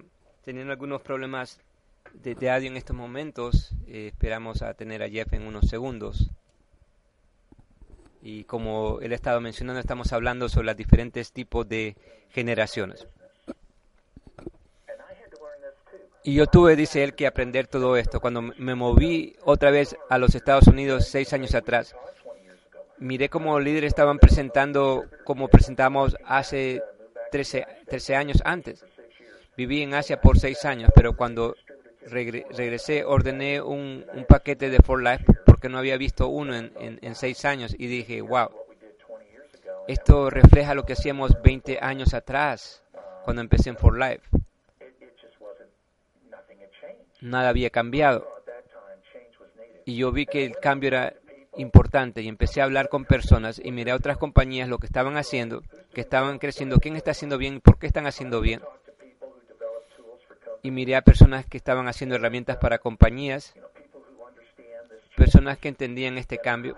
[0.44, 1.60] teniendo algunos problemas
[2.12, 3.72] de, audio en estos momentos.
[3.86, 6.32] Eh, esperamos a tener a Jeff en unos segundos.
[8.24, 11.96] Y como él ha estado mencionando, estamos hablando sobre los diferentes tipos de
[12.32, 13.08] generaciones.
[16.24, 18.20] Y yo tuve, dice él, que aprender todo esto.
[18.20, 21.96] Cuando me moví otra vez a los Estados Unidos seis años atrás,
[22.98, 26.82] miré cómo líderes estaban presentando como presentamos hace
[27.32, 28.84] 13, 13 años antes.
[29.58, 31.56] Viví en Asia por seis años, pero cuando
[32.08, 37.46] regresé ordené un, paquete de For Life porque no había visto uno en, en, seis
[37.46, 38.50] años y dije, wow,
[39.88, 42.84] esto refleja lo que hacíamos 20 años atrás
[43.24, 44.22] cuando empecé en For Life
[47.26, 48.28] nada había cambiado.
[49.86, 51.13] Y yo vi que el cambio era
[51.58, 55.18] importante y empecé a hablar con personas y miré a otras compañías lo que estaban
[55.18, 55.62] haciendo,
[55.94, 58.62] que estaban creciendo, quién está haciendo bien y por qué están haciendo bien.
[60.65, 63.54] Y miré a personas que estaban haciendo herramientas para compañías,
[65.15, 66.78] personas que entendían este cambio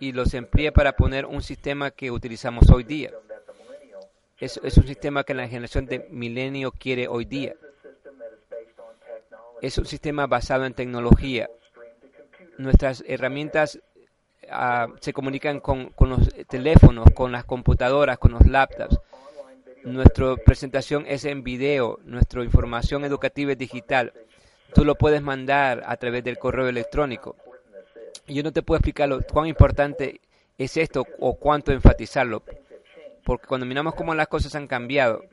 [0.00, 3.10] y los empleé para poner un sistema que utilizamos hoy día.
[4.38, 7.54] Es, es un sistema que la generación de milenio quiere hoy día
[9.62, 11.48] es un sistema basado en tecnología.
[12.58, 13.78] Nuestras herramientas
[14.50, 18.98] ah, se comunican con, con, los teléfonos, con las computadoras, con los laptops.
[19.84, 24.12] Nuestra presentación es en video, nuestra información educativa es digital.
[24.74, 27.36] Tú lo puedes mandar a través del correo electrónico.
[28.28, 30.20] Yo no te puedo explicar lo, cuán importante
[30.56, 32.44] es esto o cuánto enfatizarlo,
[33.24, 35.24] porque cuando miramos cómo las cosas han cambiado,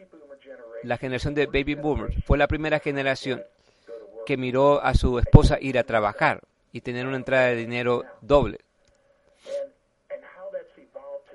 [0.84, 3.44] la generación de baby boomers fue la primera generación
[4.26, 8.60] que miró a su esposa ir a trabajar y tener una entrada de dinero doble.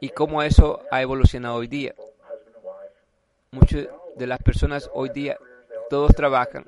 [0.01, 1.95] Y cómo eso ha evolucionado hoy día.
[3.55, 5.39] Muchas de las personas hoy día,
[5.89, 6.67] todos trabajan.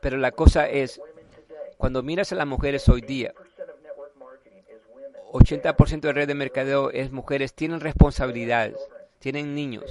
[0.00, 1.00] Pero la cosa es,
[1.78, 3.32] cuando miras a las mujeres hoy día,
[5.32, 8.76] 80% de red de mercadeo es mujeres, tienen responsabilidades,
[9.18, 9.90] tienen niños.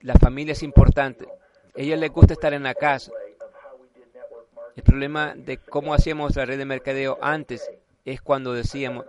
[0.00, 1.28] la familia es importante
[1.74, 3.12] ella le gusta estar en la casa.
[4.76, 7.70] El problema de cómo hacíamos la red de mercadeo antes
[8.04, 9.06] es cuando decíamos,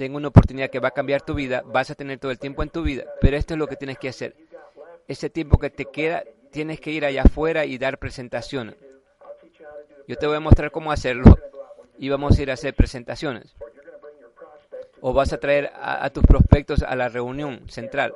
[0.00, 2.62] tengo una oportunidad que va a cambiar tu vida, vas a tener todo el tiempo
[2.62, 4.34] en tu vida, pero esto es lo que tienes que hacer.
[5.06, 8.76] Ese tiempo que te queda, tienes que ir allá afuera y dar presentaciones.
[10.08, 11.38] Yo te voy a mostrar cómo hacerlo
[11.98, 13.54] y vamos a ir a hacer presentaciones.
[15.02, 18.14] O vas a traer a, tus prospectos a la reunión central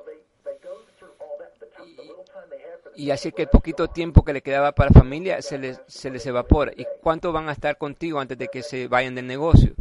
[2.96, 6.10] y así que el poquito tiempo que le quedaba para la familia se les, se
[6.10, 6.72] les evapora.
[6.74, 9.74] ¿Y cuánto van a estar contigo antes de que se vayan del negocio?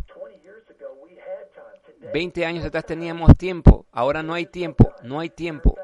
[2.14, 5.76] 20 años atrás teníamos tiempo, ahora no hay tiempo, no hay tiempo.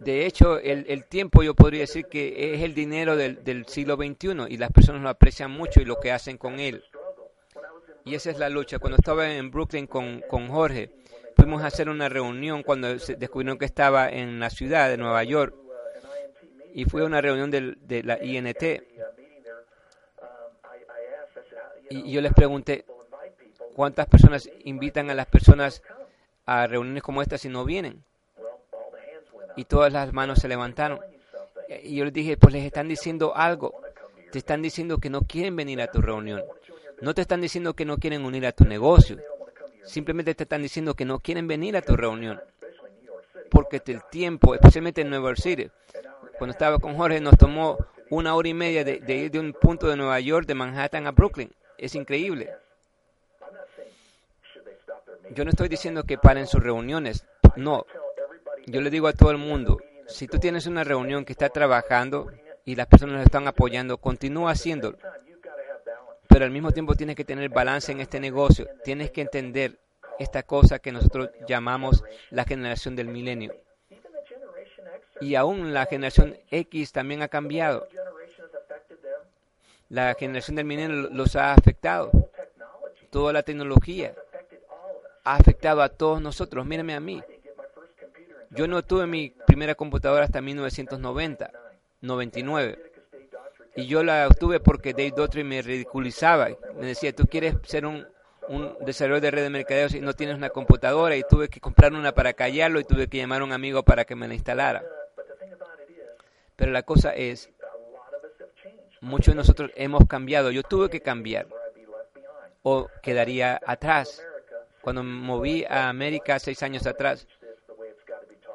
[0.00, 4.56] De hecho, el, tiempo yo podría decir que es el dinero del, siglo XXI y
[4.56, 6.82] las personas lo aprecian mucho y lo que hacen con él.
[8.04, 8.80] Y esa es la lucha.
[8.80, 10.90] Cuando estaba en Brooklyn con, con Jorge,
[11.36, 15.22] fuimos a hacer una reunión cuando se descubrieron que estaba en la ciudad de Nueva
[15.22, 15.54] York
[16.74, 18.82] y fue una reunión del- de, la INT
[21.92, 22.84] y yo les pregunté
[23.74, 25.82] cuántas personas invitan a las personas
[26.46, 28.04] a reuniones como esta si no vienen
[29.56, 31.00] y todas las manos se levantaron.
[31.82, 33.80] Y yo les dije pues les están diciendo algo.
[34.30, 36.42] Te están diciendo que no quieren venir a tu reunión.
[37.00, 39.18] No te están diciendo que no quieren unir a tu negocio.
[39.84, 42.40] Simplemente te están diciendo que no quieren venir a tu reunión.
[43.50, 45.70] Porque el tiempo, especialmente en Nueva York
[46.38, 47.76] cuando estaba con Jorge nos tomó
[48.10, 51.12] una hora y media de ir de un punto de Nueva York, de Manhattan a
[51.12, 51.52] Brooklyn.
[51.82, 52.48] Es increíble.
[55.30, 57.26] Yo no estoy diciendo que paren sus reuniones,
[57.56, 57.86] no.
[58.66, 62.30] Yo le digo a todo el mundo, si tú tienes una reunión que está trabajando
[62.64, 64.96] y las personas lo están apoyando, continúa haciéndolo.
[66.28, 68.68] Pero al mismo tiempo tienes que tener balance en este negocio.
[68.84, 69.80] Tienes que entender
[70.20, 73.56] esta cosa que nosotros llamamos la generación del milenio.
[75.20, 77.88] Y aún la generación X también ha cambiado.
[79.92, 82.10] La generación del milenio los ha afectado.
[83.10, 84.14] Toda la tecnología
[85.22, 86.64] ha afectado a todos nosotros.
[86.64, 87.22] Mírame a mí.
[88.48, 91.52] Yo no tuve mi primera computadora hasta 1990,
[92.00, 92.78] 99.
[93.76, 96.48] Y yo la obtuve porque Dave Daughtry me ridiculizaba.
[96.74, 98.08] Me decía, tú quieres ser un,
[98.48, 101.16] un desarrollador de red de mercadeo y no tienes una computadora.
[101.16, 104.06] Y tuve que comprar una para callarlo y tuve que llamar a un amigo para
[104.06, 104.82] que me la instalara.
[106.56, 107.50] Pero la cosa es,
[109.02, 110.50] muchos de nosotros hemos cambiado.
[110.50, 111.46] Yo tuve que cambiar
[112.62, 114.22] o quedaría atrás.
[114.80, 117.26] Cuando me moví a América seis años atrás,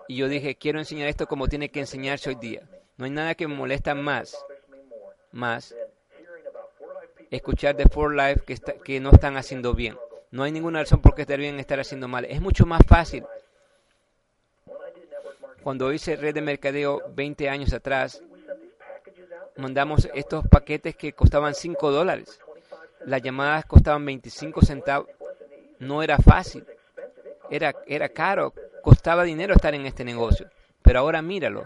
[0.07, 2.63] y yo dije, quiero enseñar esto como tiene que enseñarse hoy día.
[2.97, 4.37] No hay nada que me molesta más,
[5.31, 5.75] más,
[7.29, 9.97] escuchar de For Life que, que no están haciendo bien.
[10.31, 12.25] No hay ninguna razón por qué estar bien estar haciendo mal.
[12.25, 13.25] Es mucho más fácil.
[15.61, 18.21] Cuando hice red de mercadeo 20 años atrás,
[19.57, 22.39] mandamos estos paquetes que costaban 5 dólares.
[23.05, 25.09] Las llamadas costaban 25 centavos.
[25.79, 26.65] No era fácil.
[27.49, 28.53] Era, era caro.
[28.81, 30.49] Costaba dinero estar en este negocio.
[30.81, 31.65] Pero ahora míralo.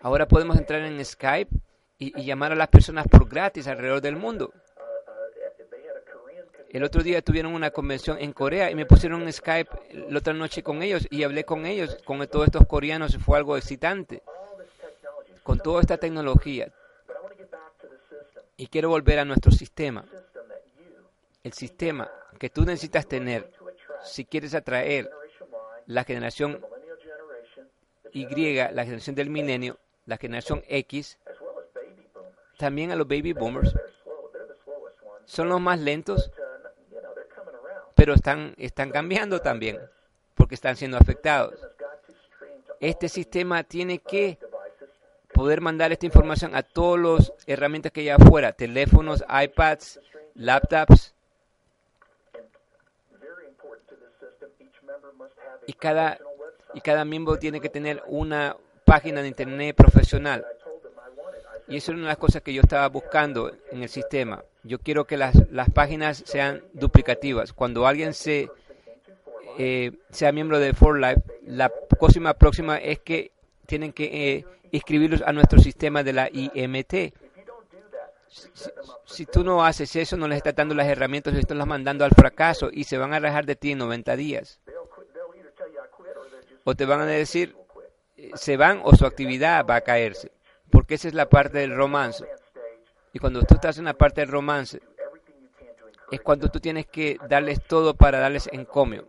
[0.00, 1.50] Ahora podemos entrar en Skype
[1.98, 4.52] y, llamar a las personas por gratis alrededor del mundo.
[6.70, 9.70] El otro día tuvieron una convención en Corea y me pusieron en Skype
[10.08, 13.56] la otra noche con ellos y hablé con ellos, con todos estos coreanos fue algo
[13.56, 14.22] excitante.
[15.44, 16.72] Con toda esta tecnología.
[18.56, 20.04] Y quiero volver a nuestro sistema.
[21.44, 23.52] El sistema que tú necesitas tener
[24.02, 25.10] si quieres atraer
[25.86, 26.64] la generación
[28.12, 31.18] Y, la generación del milenio, la generación X,
[32.58, 33.74] también a los baby boomers.
[35.24, 36.30] Son los más lentos,
[37.94, 39.80] pero están, están cambiando también,
[40.34, 41.54] porque están siendo afectados.
[42.80, 44.38] Este sistema tiene que
[45.34, 50.00] poder mandar esta información a todas las herramientas que hay afuera, teléfonos, iPads,
[50.34, 51.12] laptops.
[55.66, 56.18] Y cada,
[56.72, 60.46] y cada miembro tiene que tener una página de internet profesional.
[61.66, 64.44] Y eso es una de las cosas que yo estaba buscando en el sistema.
[64.62, 67.52] Yo quiero que las, las páginas sean duplicativas.
[67.52, 68.50] Cuando alguien se,
[69.58, 73.32] eh, sea miembro de For Life, la próxima próxima es que
[73.66, 74.44] tienen que eh,
[74.74, 77.14] inscribirlos a nuestro sistema de la IMT.
[79.04, 82.10] Si, tú no haces eso, no les estás dando las herramientas, les estás mandando al
[82.10, 84.60] fracaso y se van a alejar de ti en 90 días.
[86.64, 87.56] O te van a decir,
[88.34, 90.32] se van o su actividad va a caerse
[90.74, 92.26] porque esa es la parte del romance.
[93.12, 94.80] Y cuando tú estás en la parte del romance,
[96.10, 99.06] es cuando tú tienes que darles todo para darles encomio.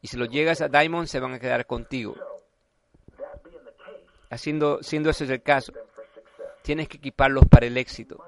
[0.00, 2.14] Y si lo llegas a Diamond, se van a quedar contigo.
[4.30, 5.72] Haciendo, siendo ese el caso,
[6.62, 8.24] tienes que equiparlos para el éxito.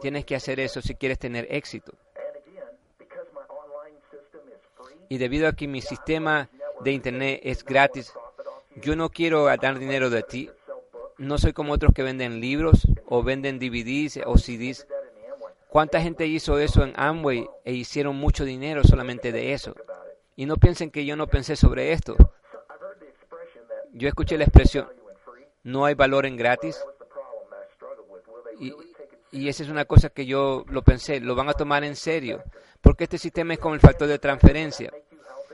[0.00, 1.92] Tienes que hacer eso si quieres tener éxito.
[5.08, 6.50] Y debido a que mi sistema
[6.80, 8.12] de internet es gratis,
[8.76, 10.50] yo no quiero ganar dinero de ti,
[11.18, 14.86] no soy como otros que venden libros o venden DVDs o CDs.
[15.68, 19.74] ¿Cuánta gente hizo eso en Amway e hicieron mucho dinero solamente de eso?
[20.36, 22.16] Y no piensen que yo no pensé sobre esto.
[23.96, 24.86] Yo escuché la expresión,
[25.62, 26.78] no hay valor en gratis.
[29.32, 32.42] Y, esa es una cosa que yo lo pensé, lo van a tomar en serio.
[32.82, 34.92] Porque este sistema es como el factor de transferencia.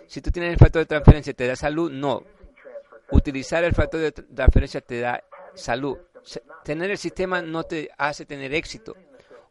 [0.09, 1.90] Si tú tienes el factor de transferencia, ¿te da salud?
[1.93, 2.24] No.
[3.12, 5.22] Utilizar el factor de transferencia te da
[5.55, 5.99] salud.
[6.64, 8.97] Tener el sistema no te hace tener éxito.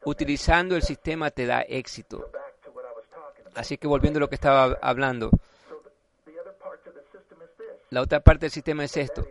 [0.04, 2.30] Utilizando el sistema te da éxito.
[3.56, 5.32] Así que volviendo a lo que estaba hablando,
[7.92, 9.28] La otra parte del sistema es esto.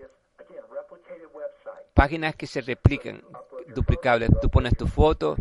[1.95, 3.25] Páginas que se replican,
[3.75, 4.29] duplicables.
[4.43, 5.35] Tú pones tu foto,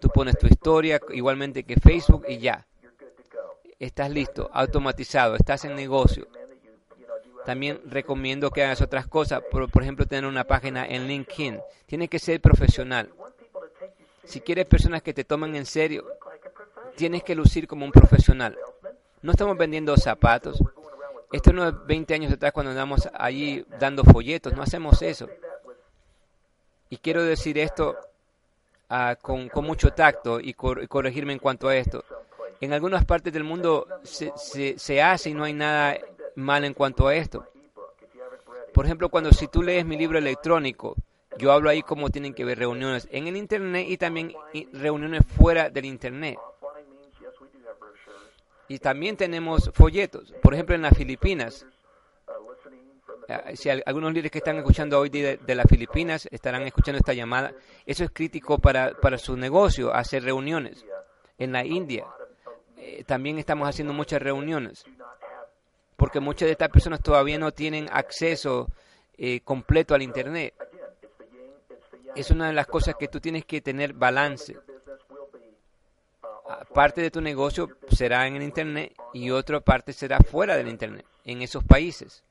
[0.00, 2.66] tú pones tu historia, igualmente que Facebook y ya.
[3.78, 6.26] Estás listo, automatizado, estás en negocio.
[7.44, 11.60] También recomiendo que hagas otras cosas, por, por ejemplo, tener una página en LinkedIn.
[11.84, 13.10] Tiene que ser profesional.
[14.24, 16.06] Si quieres personas que te tomen en serio,
[16.96, 18.56] tienes que lucir como un profesional.
[19.20, 20.62] No estamos vendiendo zapatos.
[21.34, 24.52] Esto no es 20 años atrás cuando andamos allí dando folletos.
[24.52, 25.28] No hacemos eso.
[26.90, 27.96] Y quiero decir esto
[28.88, 32.04] uh, con, mucho tacto y, corregirme en cuanto a esto.
[32.60, 35.98] En algunas partes del mundo se, se, se hace y no hay nada
[36.36, 37.44] mal en cuanto a esto.
[38.72, 40.94] Por ejemplo, cuando si tú lees mi libro electrónico,
[41.36, 44.32] yo hablo ahí cómo tienen que ver reuniones en el Internet y también
[44.72, 46.38] reuniones fuera del Internet.
[48.68, 50.32] Y también tenemos folletos.
[50.42, 51.66] Por ejemplo, en las Filipinas.
[53.54, 57.54] Si algunos líderes que están escuchando hoy de, de, las Filipinas estarán escuchando esta llamada,
[57.86, 60.84] eso es crítico para, para su negocio, hacer reuniones.
[61.38, 62.04] En la India
[62.76, 64.84] eh, también estamos haciendo muchas reuniones,
[65.96, 68.68] porque muchas de estas personas todavía no tienen acceso
[69.16, 70.52] eh, completo al Internet
[72.14, 74.56] es una de las cosas que tú tienes que tener balance.
[76.74, 81.06] Parte de tu negocio será en el Internet y otra parte será fuera del Internet,
[81.24, 82.24] en esos países.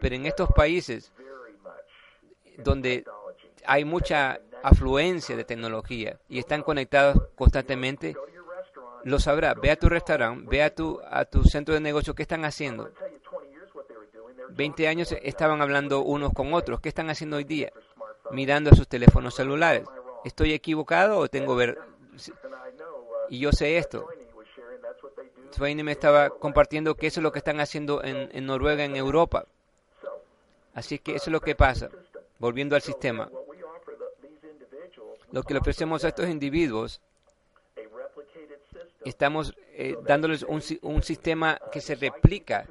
[0.00, 1.12] Pero en estos países
[2.58, 3.04] donde
[3.64, 8.16] hay mucha afluencia de tecnología y están conectados constantemente,
[9.04, 9.54] lo sabrá.
[9.54, 12.90] Ve a tu restaurante, ve a tu, a tu centro de negocio, ¿qué están haciendo?
[14.50, 17.70] 20 años estaban hablando unos con otros, ¿qué están haciendo hoy día?
[18.30, 19.84] mirando a sus teléfonos celulares.
[20.24, 21.78] ¿Estoy equivocado o tengo ver?
[23.28, 24.08] Y yo sé esto.
[25.50, 29.46] Swaine me estaba compartiendo que eso es lo que están haciendo en, Noruega, en Europa.
[30.74, 31.88] Así que eso es lo que pasa.
[32.38, 33.30] Volviendo al sistema.
[35.32, 37.00] Lo que le ofrecemos a estos individuos,
[39.04, 42.66] estamos eh, dándoles un, sistema que se replica,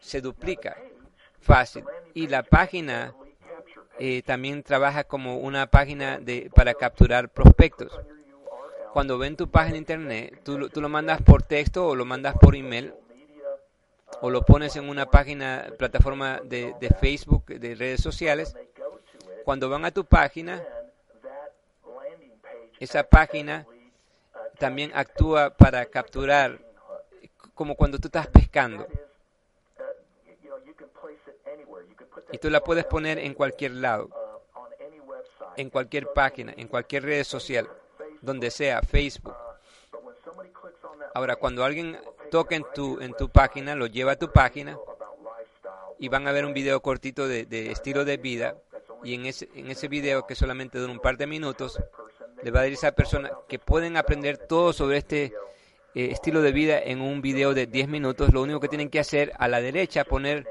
[0.00, 0.76] se duplica
[1.40, 1.84] fácil.
[2.14, 3.14] Y la página
[3.98, 6.20] eh, también trabaja como una página
[6.54, 7.98] para capturar prospectos.
[8.92, 12.34] Cuando ven tu página de internet, tú, tú lo mandas por texto o lo mandas
[12.38, 12.92] por email
[14.20, 18.54] o lo pones en una página, plataforma de, de Facebook, de redes sociales.
[19.44, 20.62] Cuando van a tu página,
[22.78, 23.66] esa página
[24.58, 26.60] también actúa para capturar,
[27.54, 28.86] como cuando tú estás pescando.
[32.30, 34.10] Y tú la puedes poner en cualquier lado,
[35.56, 37.68] en cualquier página, en cualquier red social,
[38.22, 39.34] donde sea, Facebook.
[41.14, 41.98] Ahora, cuando alguien
[42.30, 44.78] toca en tu, en tu página, lo lleva a tu página
[45.98, 48.56] y van a ver un video cortito de, de estilo de vida
[49.04, 51.78] y en ese, en ese video que solamente dura un par de minutos,
[52.42, 55.32] le va a decir a esa persona que pueden aprender todo sobre este
[55.94, 58.32] eh, estilo de vida en un video de 10 minutos.
[58.32, 60.46] Lo único que tienen que hacer a la derecha, poner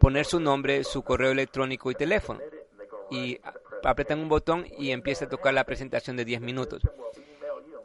[0.00, 2.40] poner su nombre, su correo electrónico y teléfono.
[3.10, 3.38] Y
[3.84, 6.82] apretan un botón y empieza a tocar la presentación de 10 minutos.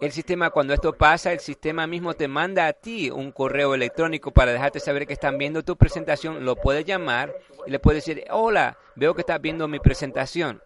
[0.01, 4.31] El sistema, cuando esto pasa, el sistema mismo te manda a ti un correo electrónico
[4.31, 6.43] para dejarte saber que están viendo tu presentación.
[6.43, 7.33] Lo puedes llamar
[7.65, 10.61] y le puedes decir, hola, veo que estás viendo mi presentación.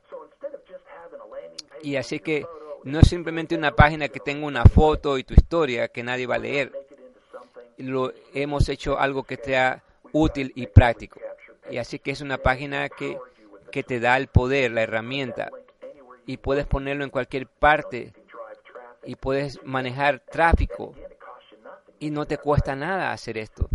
[1.84, 2.46] Y así que
[2.84, 6.36] no es simplemente una página que tenga una foto y tu historia que nadie va
[6.36, 6.72] a leer.
[7.78, 11.20] Lo hemos hecho algo que sea útil y práctico.
[11.70, 13.18] Y así que es una página que,
[13.72, 15.50] que te da el poder, la herramienta,
[16.26, 18.14] y puedes ponerlo en cualquier parte
[19.04, 20.94] y puedes manejar tráfico
[22.00, 23.68] y no te cuesta nada hacer esto.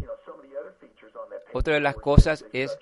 [1.53, 2.79] Otra de las cosas es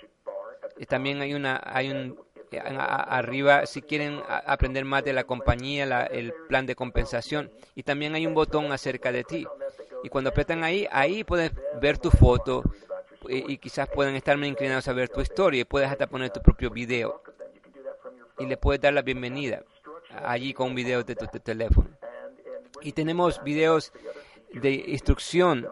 [0.88, 2.18] también hay una hay un
[2.58, 8.14] arriba si quieren aprender más de la compañía, la, el plan de compensación y también
[8.14, 9.46] hay un botón acerca de ti.
[10.04, 12.62] Y cuando apretan ahí, ahí puedes ver tu foto,
[13.28, 16.70] y, quizás puedan estar muy inclinados a ver tu historia puedes hasta poner tu propio
[16.70, 17.22] video
[18.38, 19.62] y le puedes dar la bienvenida
[20.24, 21.90] allí con un video de tu, teléfono.
[22.82, 23.92] Y tenemos videos
[24.52, 25.68] de instrucción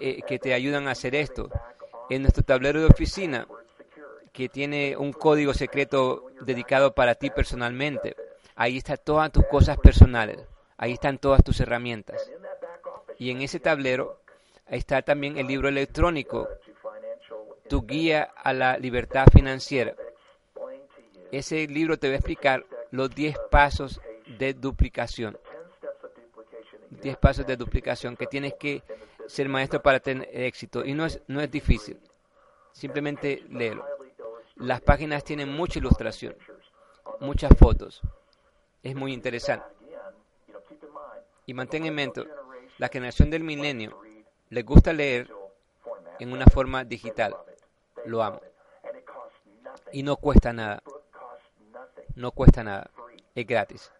[0.00, 1.50] eh, que te ayudan a hacer esto.
[2.10, 3.46] En nuestro tablero de oficina,
[4.32, 8.16] que tiene un código secreto dedicado para ti personalmente,
[8.56, 10.40] ahí están todas tus cosas personales,
[10.76, 12.30] ahí están todas tus herramientas.
[13.18, 14.20] Y en ese tablero
[14.66, 16.48] está también el libro electrónico
[17.68, 19.94] tu guía a la libertad financiera.
[21.32, 24.00] Ese libro te va a explicar los 10 pasos
[24.38, 25.38] de duplicación.
[26.90, 28.82] 10 pasos de duplicación que tienes que
[29.26, 30.84] ser maestro para tener éxito.
[30.84, 31.98] Y no es, no es difícil.
[32.72, 33.84] Simplemente léelo.
[34.56, 36.36] Las páginas tienen mucha ilustración,
[37.20, 38.00] muchas fotos.
[38.82, 39.66] Es muy interesante.
[41.46, 42.24] Y mantén en mente,
[42.78, 44.00] la generación del milenio
[44.50, 45.30] les gusta leer
[46.20, 47.34] en una forma digital.
[48.06, 48.40] Lo amo.
[49.92, 50.82] Y no cuesta nada.
[52.14, 52.90] No cuesta nada.
[53.34, 53.90] Es gratis.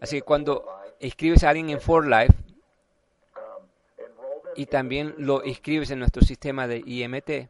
[0.00, 0.64] Así que cuando
[1.00, 2.34] escribes a alguien en For Life
[4.54, 7.48] y también lo escribes en nuestro sistema de IMT,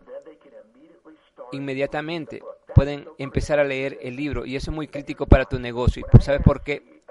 [1.53, 2.42] inmediatamente
[2.74, 6.07] pueden empezar a leer el libro y eso es muy crítico para tu negocio.
[6.20, 7.03] ¿Sabes por qué?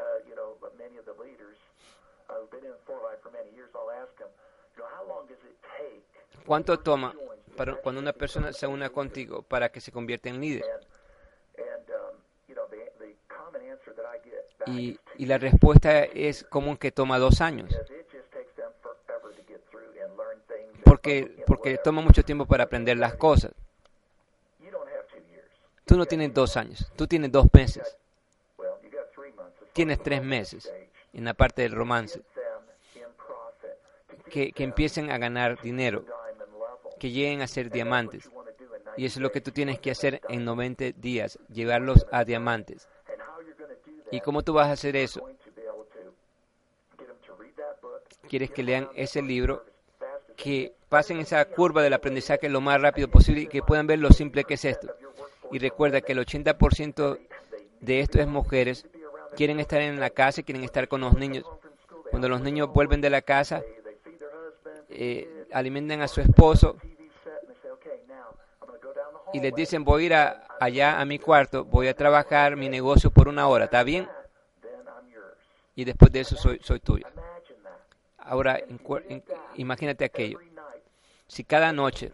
[6.46, 7.14] ¿Cuánto toma
[7.58, 10.64] para cuando una persona se une contigo para que se convierta en líder?
[14.68, 17.70] Y, y la respuesta es común que toma dos años.
[20.84, 23.52] Porque, porque toma mucho tiempo para aprender las cosas.
[25.86, 27.98] Tú no tienes dos años, tú tienes dos meses.
[29.74, 30.72] Tienes tres meses
[31.14, 32.22] en la parte del romance.
[34.30, 36.04] Que, que empiecen a ganar dinero,
[37.00, 38.30] que lleguen a ser diamantes.
[38.98, 42.88] Y eso es lo que tú tienes que hacer en 90 días, llevarlos a diamantes.
[44.12, 45.22] ¿Y cómo tú vas a hacer eso?
[48.28, 49.64] Quieres que lean ese libro,
[50.36, 54.12] que pasen esa curva del aprendizaje lo más rápido posible y que puedan ver lo
[54.12, 54.94] simple que es esto.
[55.52, 57.20] Y recuerda que el 80%
[57.80, 58.86] de esto es mujeres,
[59.36, 61.46] quieren estar en la casa, quieren estar con los niños.
[62.10, 63.62] Cuando los niños vuelven de la casa,
[64.90, 66.78] eh, alimentan a su esposo
[69.34, 70.14] y les dicen voy a ir
[70.60, 74.08] allá a mi cuarto, voy a trabajar mi negocio por una hora, ¿está bien?
[75.76, 77.06] Y después de eso soy, soy tuyo.
[78.18, 78.60] Ahora,
[79.56, 80.40] imagínate aquello.
[81.28, 82.12] Si cada noche,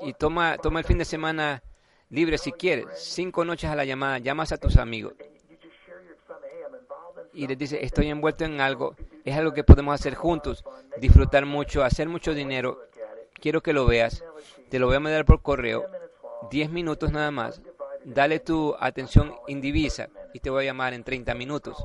[0.00, 1.62] y toma, toma el fin de semana
[2.08, 5.14] libre si quieres, cinco noches a la llamada, llamas a tus amigos
[7.32, 10.64] y les dices, estoy envuelto en algo, es algo que podemos hacer juntos,
[10.98, 12.80] disfrutar mucho, hacer mucho dinero,
[13.34, 14.24] quiero que lo veas,
[14.68, 15.86] te lo voy a mandar por correo,
[16.50, 17.60] diez minutos nada más,
[18.04, 21.76] dale tu atención indivisa y te voy a llamar en 30 minutos.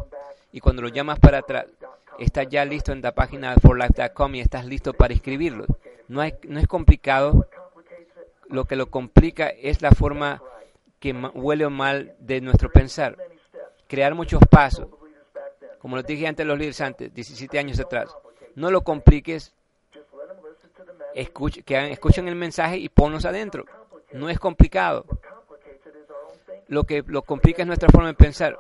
[0.52, 1.66] Y cuando lo llamas para atrás,
[2.20, 5.66] estás ya listo en la página forlife.com y estás listo para escribirlo.
[6.08, 7.48] No es, no es complicado,
[8.48, 10.42] lo que lo complica es la forma
[11.00, 13.18] que huele mal de nuestro pensar.
[13.88, 14.88] Crear muchos pasos.
[15.86, 18.10] Como lo dije antes los líderes antes, 17 años atrás.
[18.56, 19.54] No lo compliques.
[21.14, 23.66] Que escuchen el mensaje y ponlos adentro.
[24.12, 25.06] No es complicado.
[26.70, 28.60] Lo que lo complica es nuestra forma de pensar.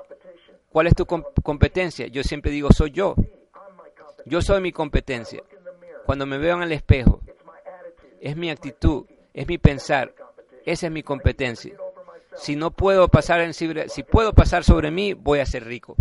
[0.69, 2.05] ¿Cuál es tu competencia?
[2.05, 3.15] Yo siempre digo, soy yo.
[4.25, 5.41] Yo soy mi competencia.
[6.05, 7.21] Cuando me veo en el espejo,
[8.21, 10.13] es mi actitud, es mi pensar.
[10.63, 11.75] Esa es mi competencia.
[12.35, 15.95] Si no puedo pasar en si puedo pasar sobre mí, voy a ser rico.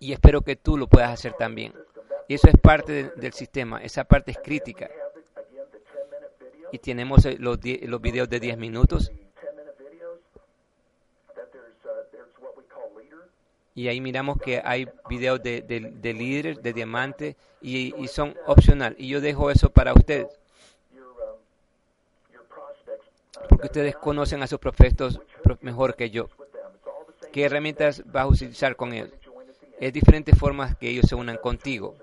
[0.00, 1.72] Y espero que tú lo puedas hacer también.
[2.28, 4.90] Y eso es parte del sistema, esa parte es crítica.
[6.72, 9.12] Y tenemos eh, los, los videos de 10 minutos.
[13.74, 18.96] Y ahí miramos que hay videos de, de, líderes, de diamantes, y, y son opcional.
[18.98, 20.28] Y yo dejo eso para ustedes
[23.48, 25.20] porque ustedes conocen a sus prospectos
[25.60, 26.28] mejor que yo.
[27.32, 29.10] ¿Qué herramientas vas a utilizar con ellos?
[29.78, 31.96] Es diferentes formas que ellos se unan contigo.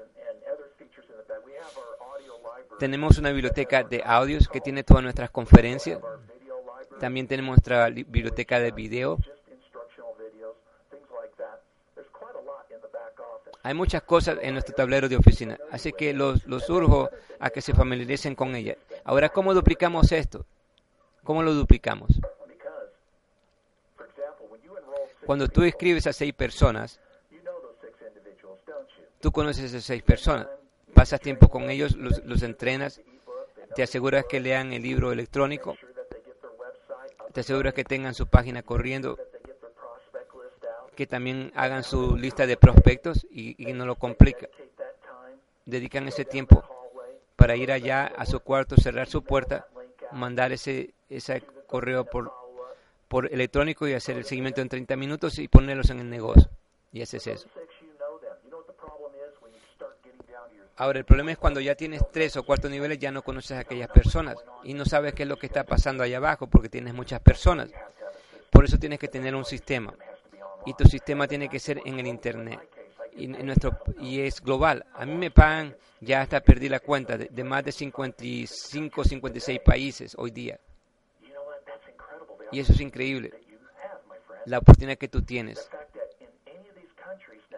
[2.79, 5.99] Tenemos una biblioteca de audios que tiene todas nuestras conferencias.
[6.99, 9.17] También tenemos nuestra biblioteca de video.
[13.63, 17.09] Hay muchas cosas en nuestro tablero de oficina, así que los, los urjo
[17.39, 18.75] a que se familiaricen con ella.
[19.05, 20.45] Ahora, ¿cómo duplicamos esto?
[21.23, 22.11] ¿Cómo lo duplicamos?
[25.25, 26.99] Cuando tú escribes a seis personas,
[29.23, 30.49] tú conoces a esas seis personas,
[30.93, 32.99] pasas tiempo con ellos, los, entrenas,
[33.73, 35.77] te aseguras que lean el libro electrónico,
[37.31, 39.17] te aseguras que tengan su página corriendo,
[40.93, 44.49] que también hagan su lista de prospectos y, y no lo complica.
[45.65, 46.61] Dedican ese tiempo
[47.37, 49.67] para ir allá a su cuarto, cerrar su puerta,
[50.11, 52.33] mandar ese ese correo por,
[53.07, 56.49] por electrónico y hacer el seguimiento en 30 minutos y ponerlos en el negocio.
[56.91, 57.47] Y ese es eso.
[60.75, 63.59] Ahora, el problema es cuando ya tienes tres o cuatro niveles, ya no conoces a
[63.59, 66.93] aquellas personas y no sabes qué es lo que está pasando allá abajo porque tienes
[66.93, 67.69] muchas personas.
[68.49, 69.93] Por eso tienes que tener un sistema.
[70.65, 72.59] Y tu sistema tiene que ser en el Internet.
[73.15, 74.85] y, nuestro, y es global.
[74.93, 79.59] A mí me pagan, ya hasta perdí la cuenta, de, de más de 55, 56
[79.59, 80.59] países hoy día.
[82.51, 83.31] Y eso es increíble,
[84.45, 85.69] la oportunidad que tú tienes.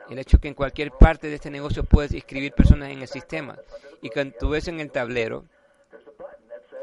[0.10, 3.58] El hecho que en cualquier parte de este negocio puedes inscribir personas en el sistema.
[4.02, 5.46] Y cuando tú ves en el tablero,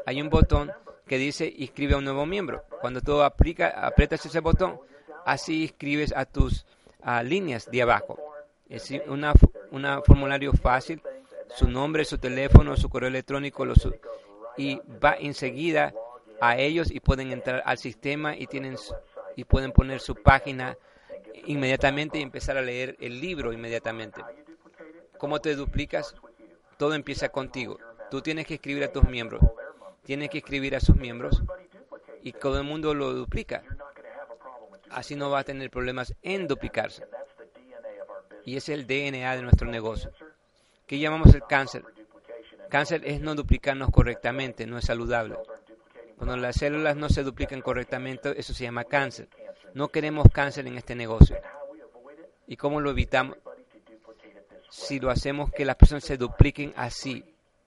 [0.05, 0.71] hay un botón
[1.07, 2.63] que dice inscribe a un nuevo miembro.
[2.81, 4.79] Cuando tú aplica, aprietas ese botón,
[5.25, 6.65] así inscribes a tus
[7.23, 8.19] líneas de abajo.
[8.69, 9.25] Es un
[10.05, 11.01] formulario fácil,
[11.55, 13.65] su nombre, su teléfono, su correo electrónico,
[14.57, 15.93] y va enseguida
[16.41, 18.75] a ellos y pueden entrar al sistema y tienen
[19.35, 20.77] y pueden poner su página
[21.45, 24.21] inmediatamente y empezar a leer el libro inmediatamente.
[25.17, 26.15] ¿Cómo te duplicas?
[26.77, 27.79] Todo empieza contigo.
[28.11, 29.41] Tú tienes que escribir a tus miembros.
[30.03, 31.41] Tienes que escribir a sus miembros
[32.21, 33.63] y todo el mundo lo duplica.
[34.89, 37.05] Así no va a tener problemas en duplicarse.
[38.45, 40.11] Y es el DNA de nuestro negocio.
[40.85, 41.83] ¿Qué llamamos el cáncer?
[42.69, 45.37] Cáncer es no duplicarnos correctamente, no es saludable.
[46.17, 49.29] Cuando las células no se duplican correctamente, eso se llama cáncer.
[49.73, 51.37] No queremos cáncer en este negocio.
[52.47, 53.37] ¿Y cómo lo evitamos?
[54.69, 57.23] Si lo hacemos que las personas se dupliquen así.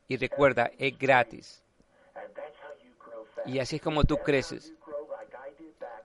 [0.09, 1.63] Y recuerda, es gratis.
[3.45, 4.73] Y así es como tú creces.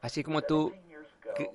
[0.02, 0.74] Así como tú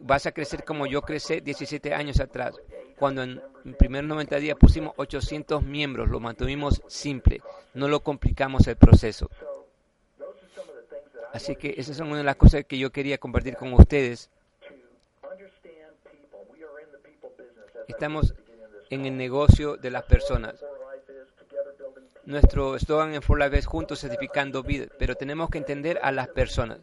[0.01, 2.55] vas a crecer como yo crecí 17 años atrás.
[2.99, 7.43] Cuando en el primer 90 días pusimos 800 miembros, lo mantuvimos simple,
[7.75, 9.29] no lo complicamos el proceso.
[11.33, 14.31] Así que esas son una de las cosas que yo quería compartir con ustedes.
[17.89, 18.34] Estamos
[18.91, 20.64] en el negocio de las personas.
[22.24, 26.28] Nuestro eslogan en For Life es juntos certificando vida, pero tenemos que entender a las
[26.28, 26.80] personas.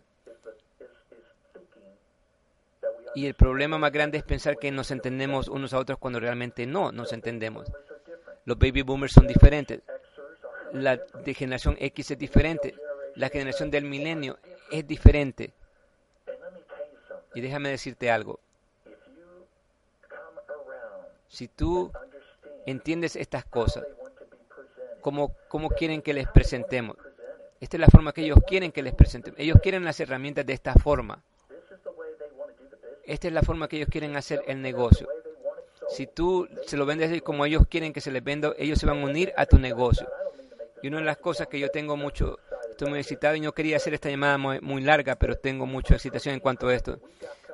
[3.15, 6.65] Y el problema más grande es pensar que nos entendemos unos a otros cuando realmente
[6.65, 7.71] no nos entendemos.
[8.45, 9.81] Los baby boomers son diferentes.
[10.71, 10.99] La
[11.35, 12.73] generación X es diferente.
[13.15, 14.39] La generación del milenio
[14.71, 15.53] es diferente.
[17.35, 18.39] Y déjame decirte algo.
[21.33, 21.91] Si tú
[22.67, 23.83] entiendes estas cosas,
[25.01, 26.95] ¿cómo, cómo quieren que les presentemos?
[27.59, 29.39] Esta es la forma que ellos quieren que les presentemos.
[29.39, 31.23] Ellos quieren las herramientas de esta forma.
[33.03, 35.07] Esta es la forma que ellos quieren hacer el negocio.
[35.89, 39.01] Si tú se lo vendes como ellos quieren que se les venda, ellos se van
[39.01, 40.07] a unir a tu negocio.
[40.83, 42.37] Y una de las cosas que yo tengo mucho,
[42.69, 46.35] estoy muy excitado y no quería hacer esta llamada muy, larga, pero tengo mucha excitación
[46.35, 46.99] en cuanto a esto.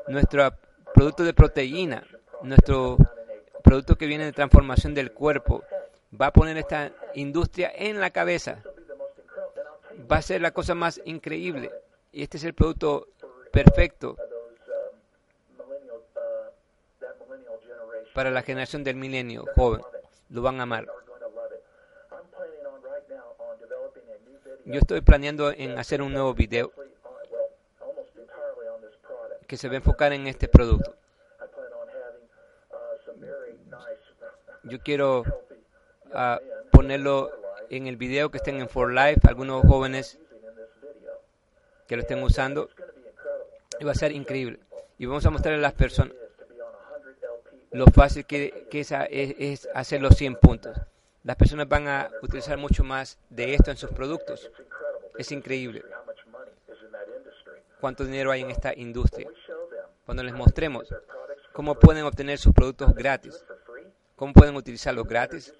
[0.09, 0.53] Nuestro
[0.93, 2.03] producto de proteína,
[2.41, 2.97] nuestro
[3.63, 5.63] producto que viene de transformación del cuerpo,
[6.19, 8.63] va a poner esta industria en la cabeza.
[10.11, 11.71] Va a ser la cosa más increíble.
[12.11, 13.07] Y este es el producto
[13.51, 14.17] perfecto
[18.13, 19.81] para la generación del milenio joven.
[20.29, 20.87] Lo van a amar.
[24.65, 26.71] Yo estoy planeando en hacer un nuevo video
[29.47, 30.95] que se va a enfocar en este producto.
[34.63, 37.31] Yo quiero uh, ponerlo
[37.69, 40.19] en el video que estén en For Life, algunos jóvenes
[41.87, 42.69] que lo estén usando.
[43.79, 44.59] Y va a ser increíble.
[44.97, 46.13] Y vamos a mostrarle a las personas
[47.71, 50.77] lo fácil que, que es, es, hacer los 100 puntos.
[51.23, 54.49] Las personas van a utilizar mucho más de esto en sus productos.
[55.17, 55.83] Es increíble
[57.79, 59.29] cuánto dinero hay en esta industria.
[60.05, 60.93] Cuando les mostremos
[61.53, 63.43] cómo pueden obtener sus productos gratis,
[64.19, 65.53] cómo pueden utilizarlos gratis,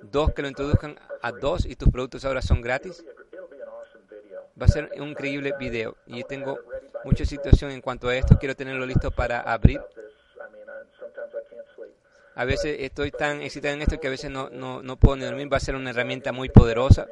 [0.00, 3.04] dos que lo introduzcan a dos y tus productos ahora son gratis,
[4.60, 5.94] va a ser un increíble video.
[6.06, 6.58] Y tengo
[7.04, 8.38] mucha situación en cuanto a esto.
[8.38, 9.80] Quiero tenerlo listo para abrir
[12.34, 15.24] a veces estoy tan excitado en esto que a veces no, no, no puedo ni
[15.24, 15.52] dormir.
[15.52, 17.08] Va a ser una herramienta muy poderosa.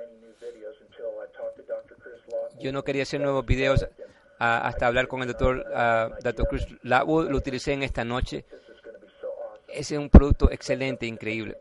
[2.61, 3.87] Yo no quería hacer nuevos videos
[4.39, 5.67] hasta hablar con el doctor,
[6.23, 7.29] doctor Chris Lockwood.
[7.29, 8.45] Lo utilicé en esta noche.
[9.77, 11.59] Ese es un producto excelente, increíble.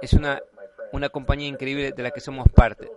[0.00, 0.40] Es una,
[0.92, 2.88] una compañía increíble de la que somos parte.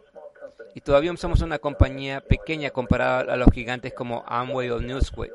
[0.75, 5.31] Y todavía somos una compañía pequeña comparada a los gigantes como Amway o Newsway.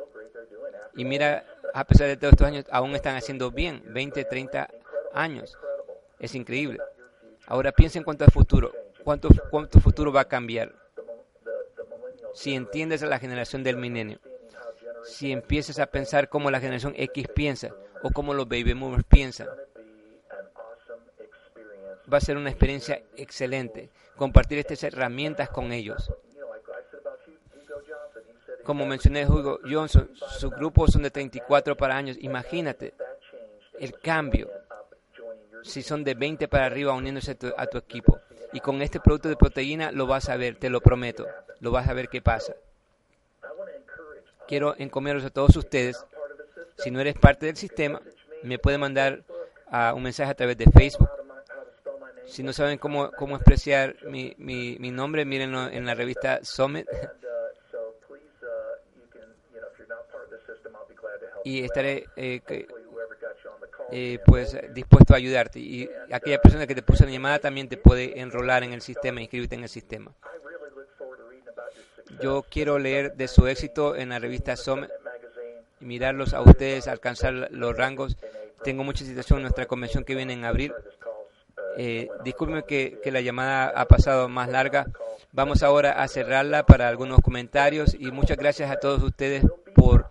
[0.95, 1.45] Y mira
[1.75, 4.69] a pesar de todos estos años, aún están haciendo bien, 20, 30
[5.13, 5.59] años.
[6.21, 6.79] Es increíble.
[7.47, 8.73] Ahora piensa en cuanto al futuro.
[9.05, 10.73] ¿Cuánto, ¿Cuánto futuro va a cambiar?
[12.35, 14.21] Si entiendes a la generación del milenio,
[15.05, 19.49] si empiezas a pensar como la generación X piensa o como los baby boomers piensan,
[22.13, 23.91] va a ser una experiencia excelente.
[24.17, 26.11] Compartir estas herramientas con ellos
[28.67, 32.17] como mencioné Hugo Johnson, su grupo son de 34 para años.
[32.21, 32.95] Imagínate,
[33.79, 34.51] el cambio
[35.63, 38.19] si son de 20 para arriba uniéndose a tu, a tu equipo.
[38.53, 41.27] Y con este producto de proteína lo vas a ver, te lo prometo.
[41.61, 42.55] Lo vas a ver qué pasa.
[44.49, 46.05] Quiero encomendaros a todos ustedes.
[46.79, 48.01] Si no eres parte del sistema,
[48.43, 49.23] me puede mandar
[49.73, 51.09] uh, un mensaje a través de Facebook.
[52.27, 56.87] Si no saben cómo, cómo expresar mi, mi, nombre, mírenlo en la revista Summit.
[61.45, 62.43] y estaré eh,
[63.93, 65.61] eh, pues dispuesto a ayudarte.
[65.61, 69.21] Y aquella persona que te puso la llamada también te puede enrolar en el sistema,
[69.21, 70.13] inscribirte en el sistema.
[72.21, 74.91] Yo quiero leer de su éxito en la revista Summit
[75.81, 78.17] mirarlos a ustedes alcanzar los rangos.
[78.65, 80.73] Tengo mucha situación en nuestra convención que viene en abril.
[81.79, 84.87] Eh, disculpen que, la llamada ha pasado más larga.
[85.33, 90.11] Vamos ahora a cerrarla para algunos comentarios y muchas gracias a todos ustedes por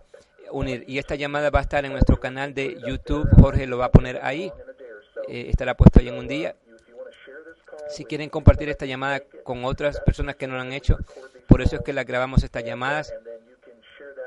[0.52, 0.84] unir.
[0.86, 3.28] Y esta llamada va a estar en nuestro canal de YouTube.
[3.40, 4.52] Jorge lo va a poner ahí.
[5.28, 6.54] Eh, estará puesto ahí en un día.
[7.88, 10.98] Si quieren compartir esta llamada con otras personas que no lo han hecho,
[11.48, 13.12] por eso es que la grabamos estas llamadas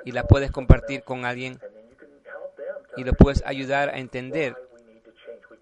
[0.06, 1.60] y la puedes compartir con alguien
[2.96, 4.56] y lo puedes ayudar a entender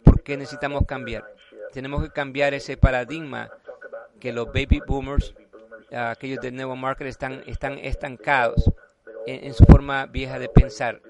[0.03, 1.29] por qué necesitamos cambiar.
[1.71, 3.51] Tenemos que cambiar ese paradigma
[4.19, 5.33] que los baby boomers,
[5.91, 8.71] aquellos del nuevo market, están, están estancados
[9.25, 11.01] en, su forma vieja de pensar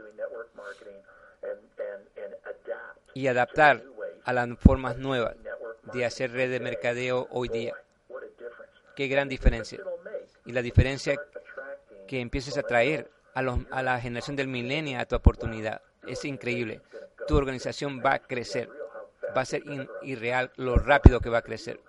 [3.13, 3.84] y adaptar
[4.23, 5.36] a las formas nuevas
[5.93, 7.73] de hacer red de mercadeo hoy día.
[8.95, 9.80] Qué gran diferencia.
[10.45, 11.15] Y la diferencia
[12.07, 15.81] que empieces a traer a, la generación del milenio a tu oportunidad.
[16.07, 16.81] Es increíble.
[17.27, 18.69] Tu organización va a crecer.
[19.35, 19.63] Va a ser
[20.01, 21.79] irreal lo rápido que va a crecer.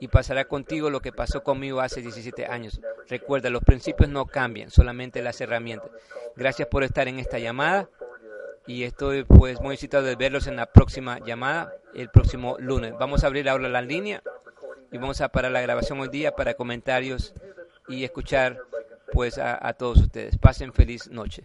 [0.00, 2.80] Y pasará contigo lo que pasó conmigo hace 17 años.
[3.08, 5.90] Recuerda, los principios no cambian, solamente las herramientas.
[6.36, 7.88] Gracias por estar en esta llamada
[8.66, 12.94] y estoy pues muy excitado de verlos en la próxima llamada el próximo lunes.
[12.98, 14.22] Vamos a abrir ahora la línea
[14.90, 17.34] y vamos a parar la grabación hoy día para comentarios
[17.88, 18.58] y escuchar
[19.12, 20.36] pues a, a todos ustedes.
[20.38, 21.44] Pasen feliz noche.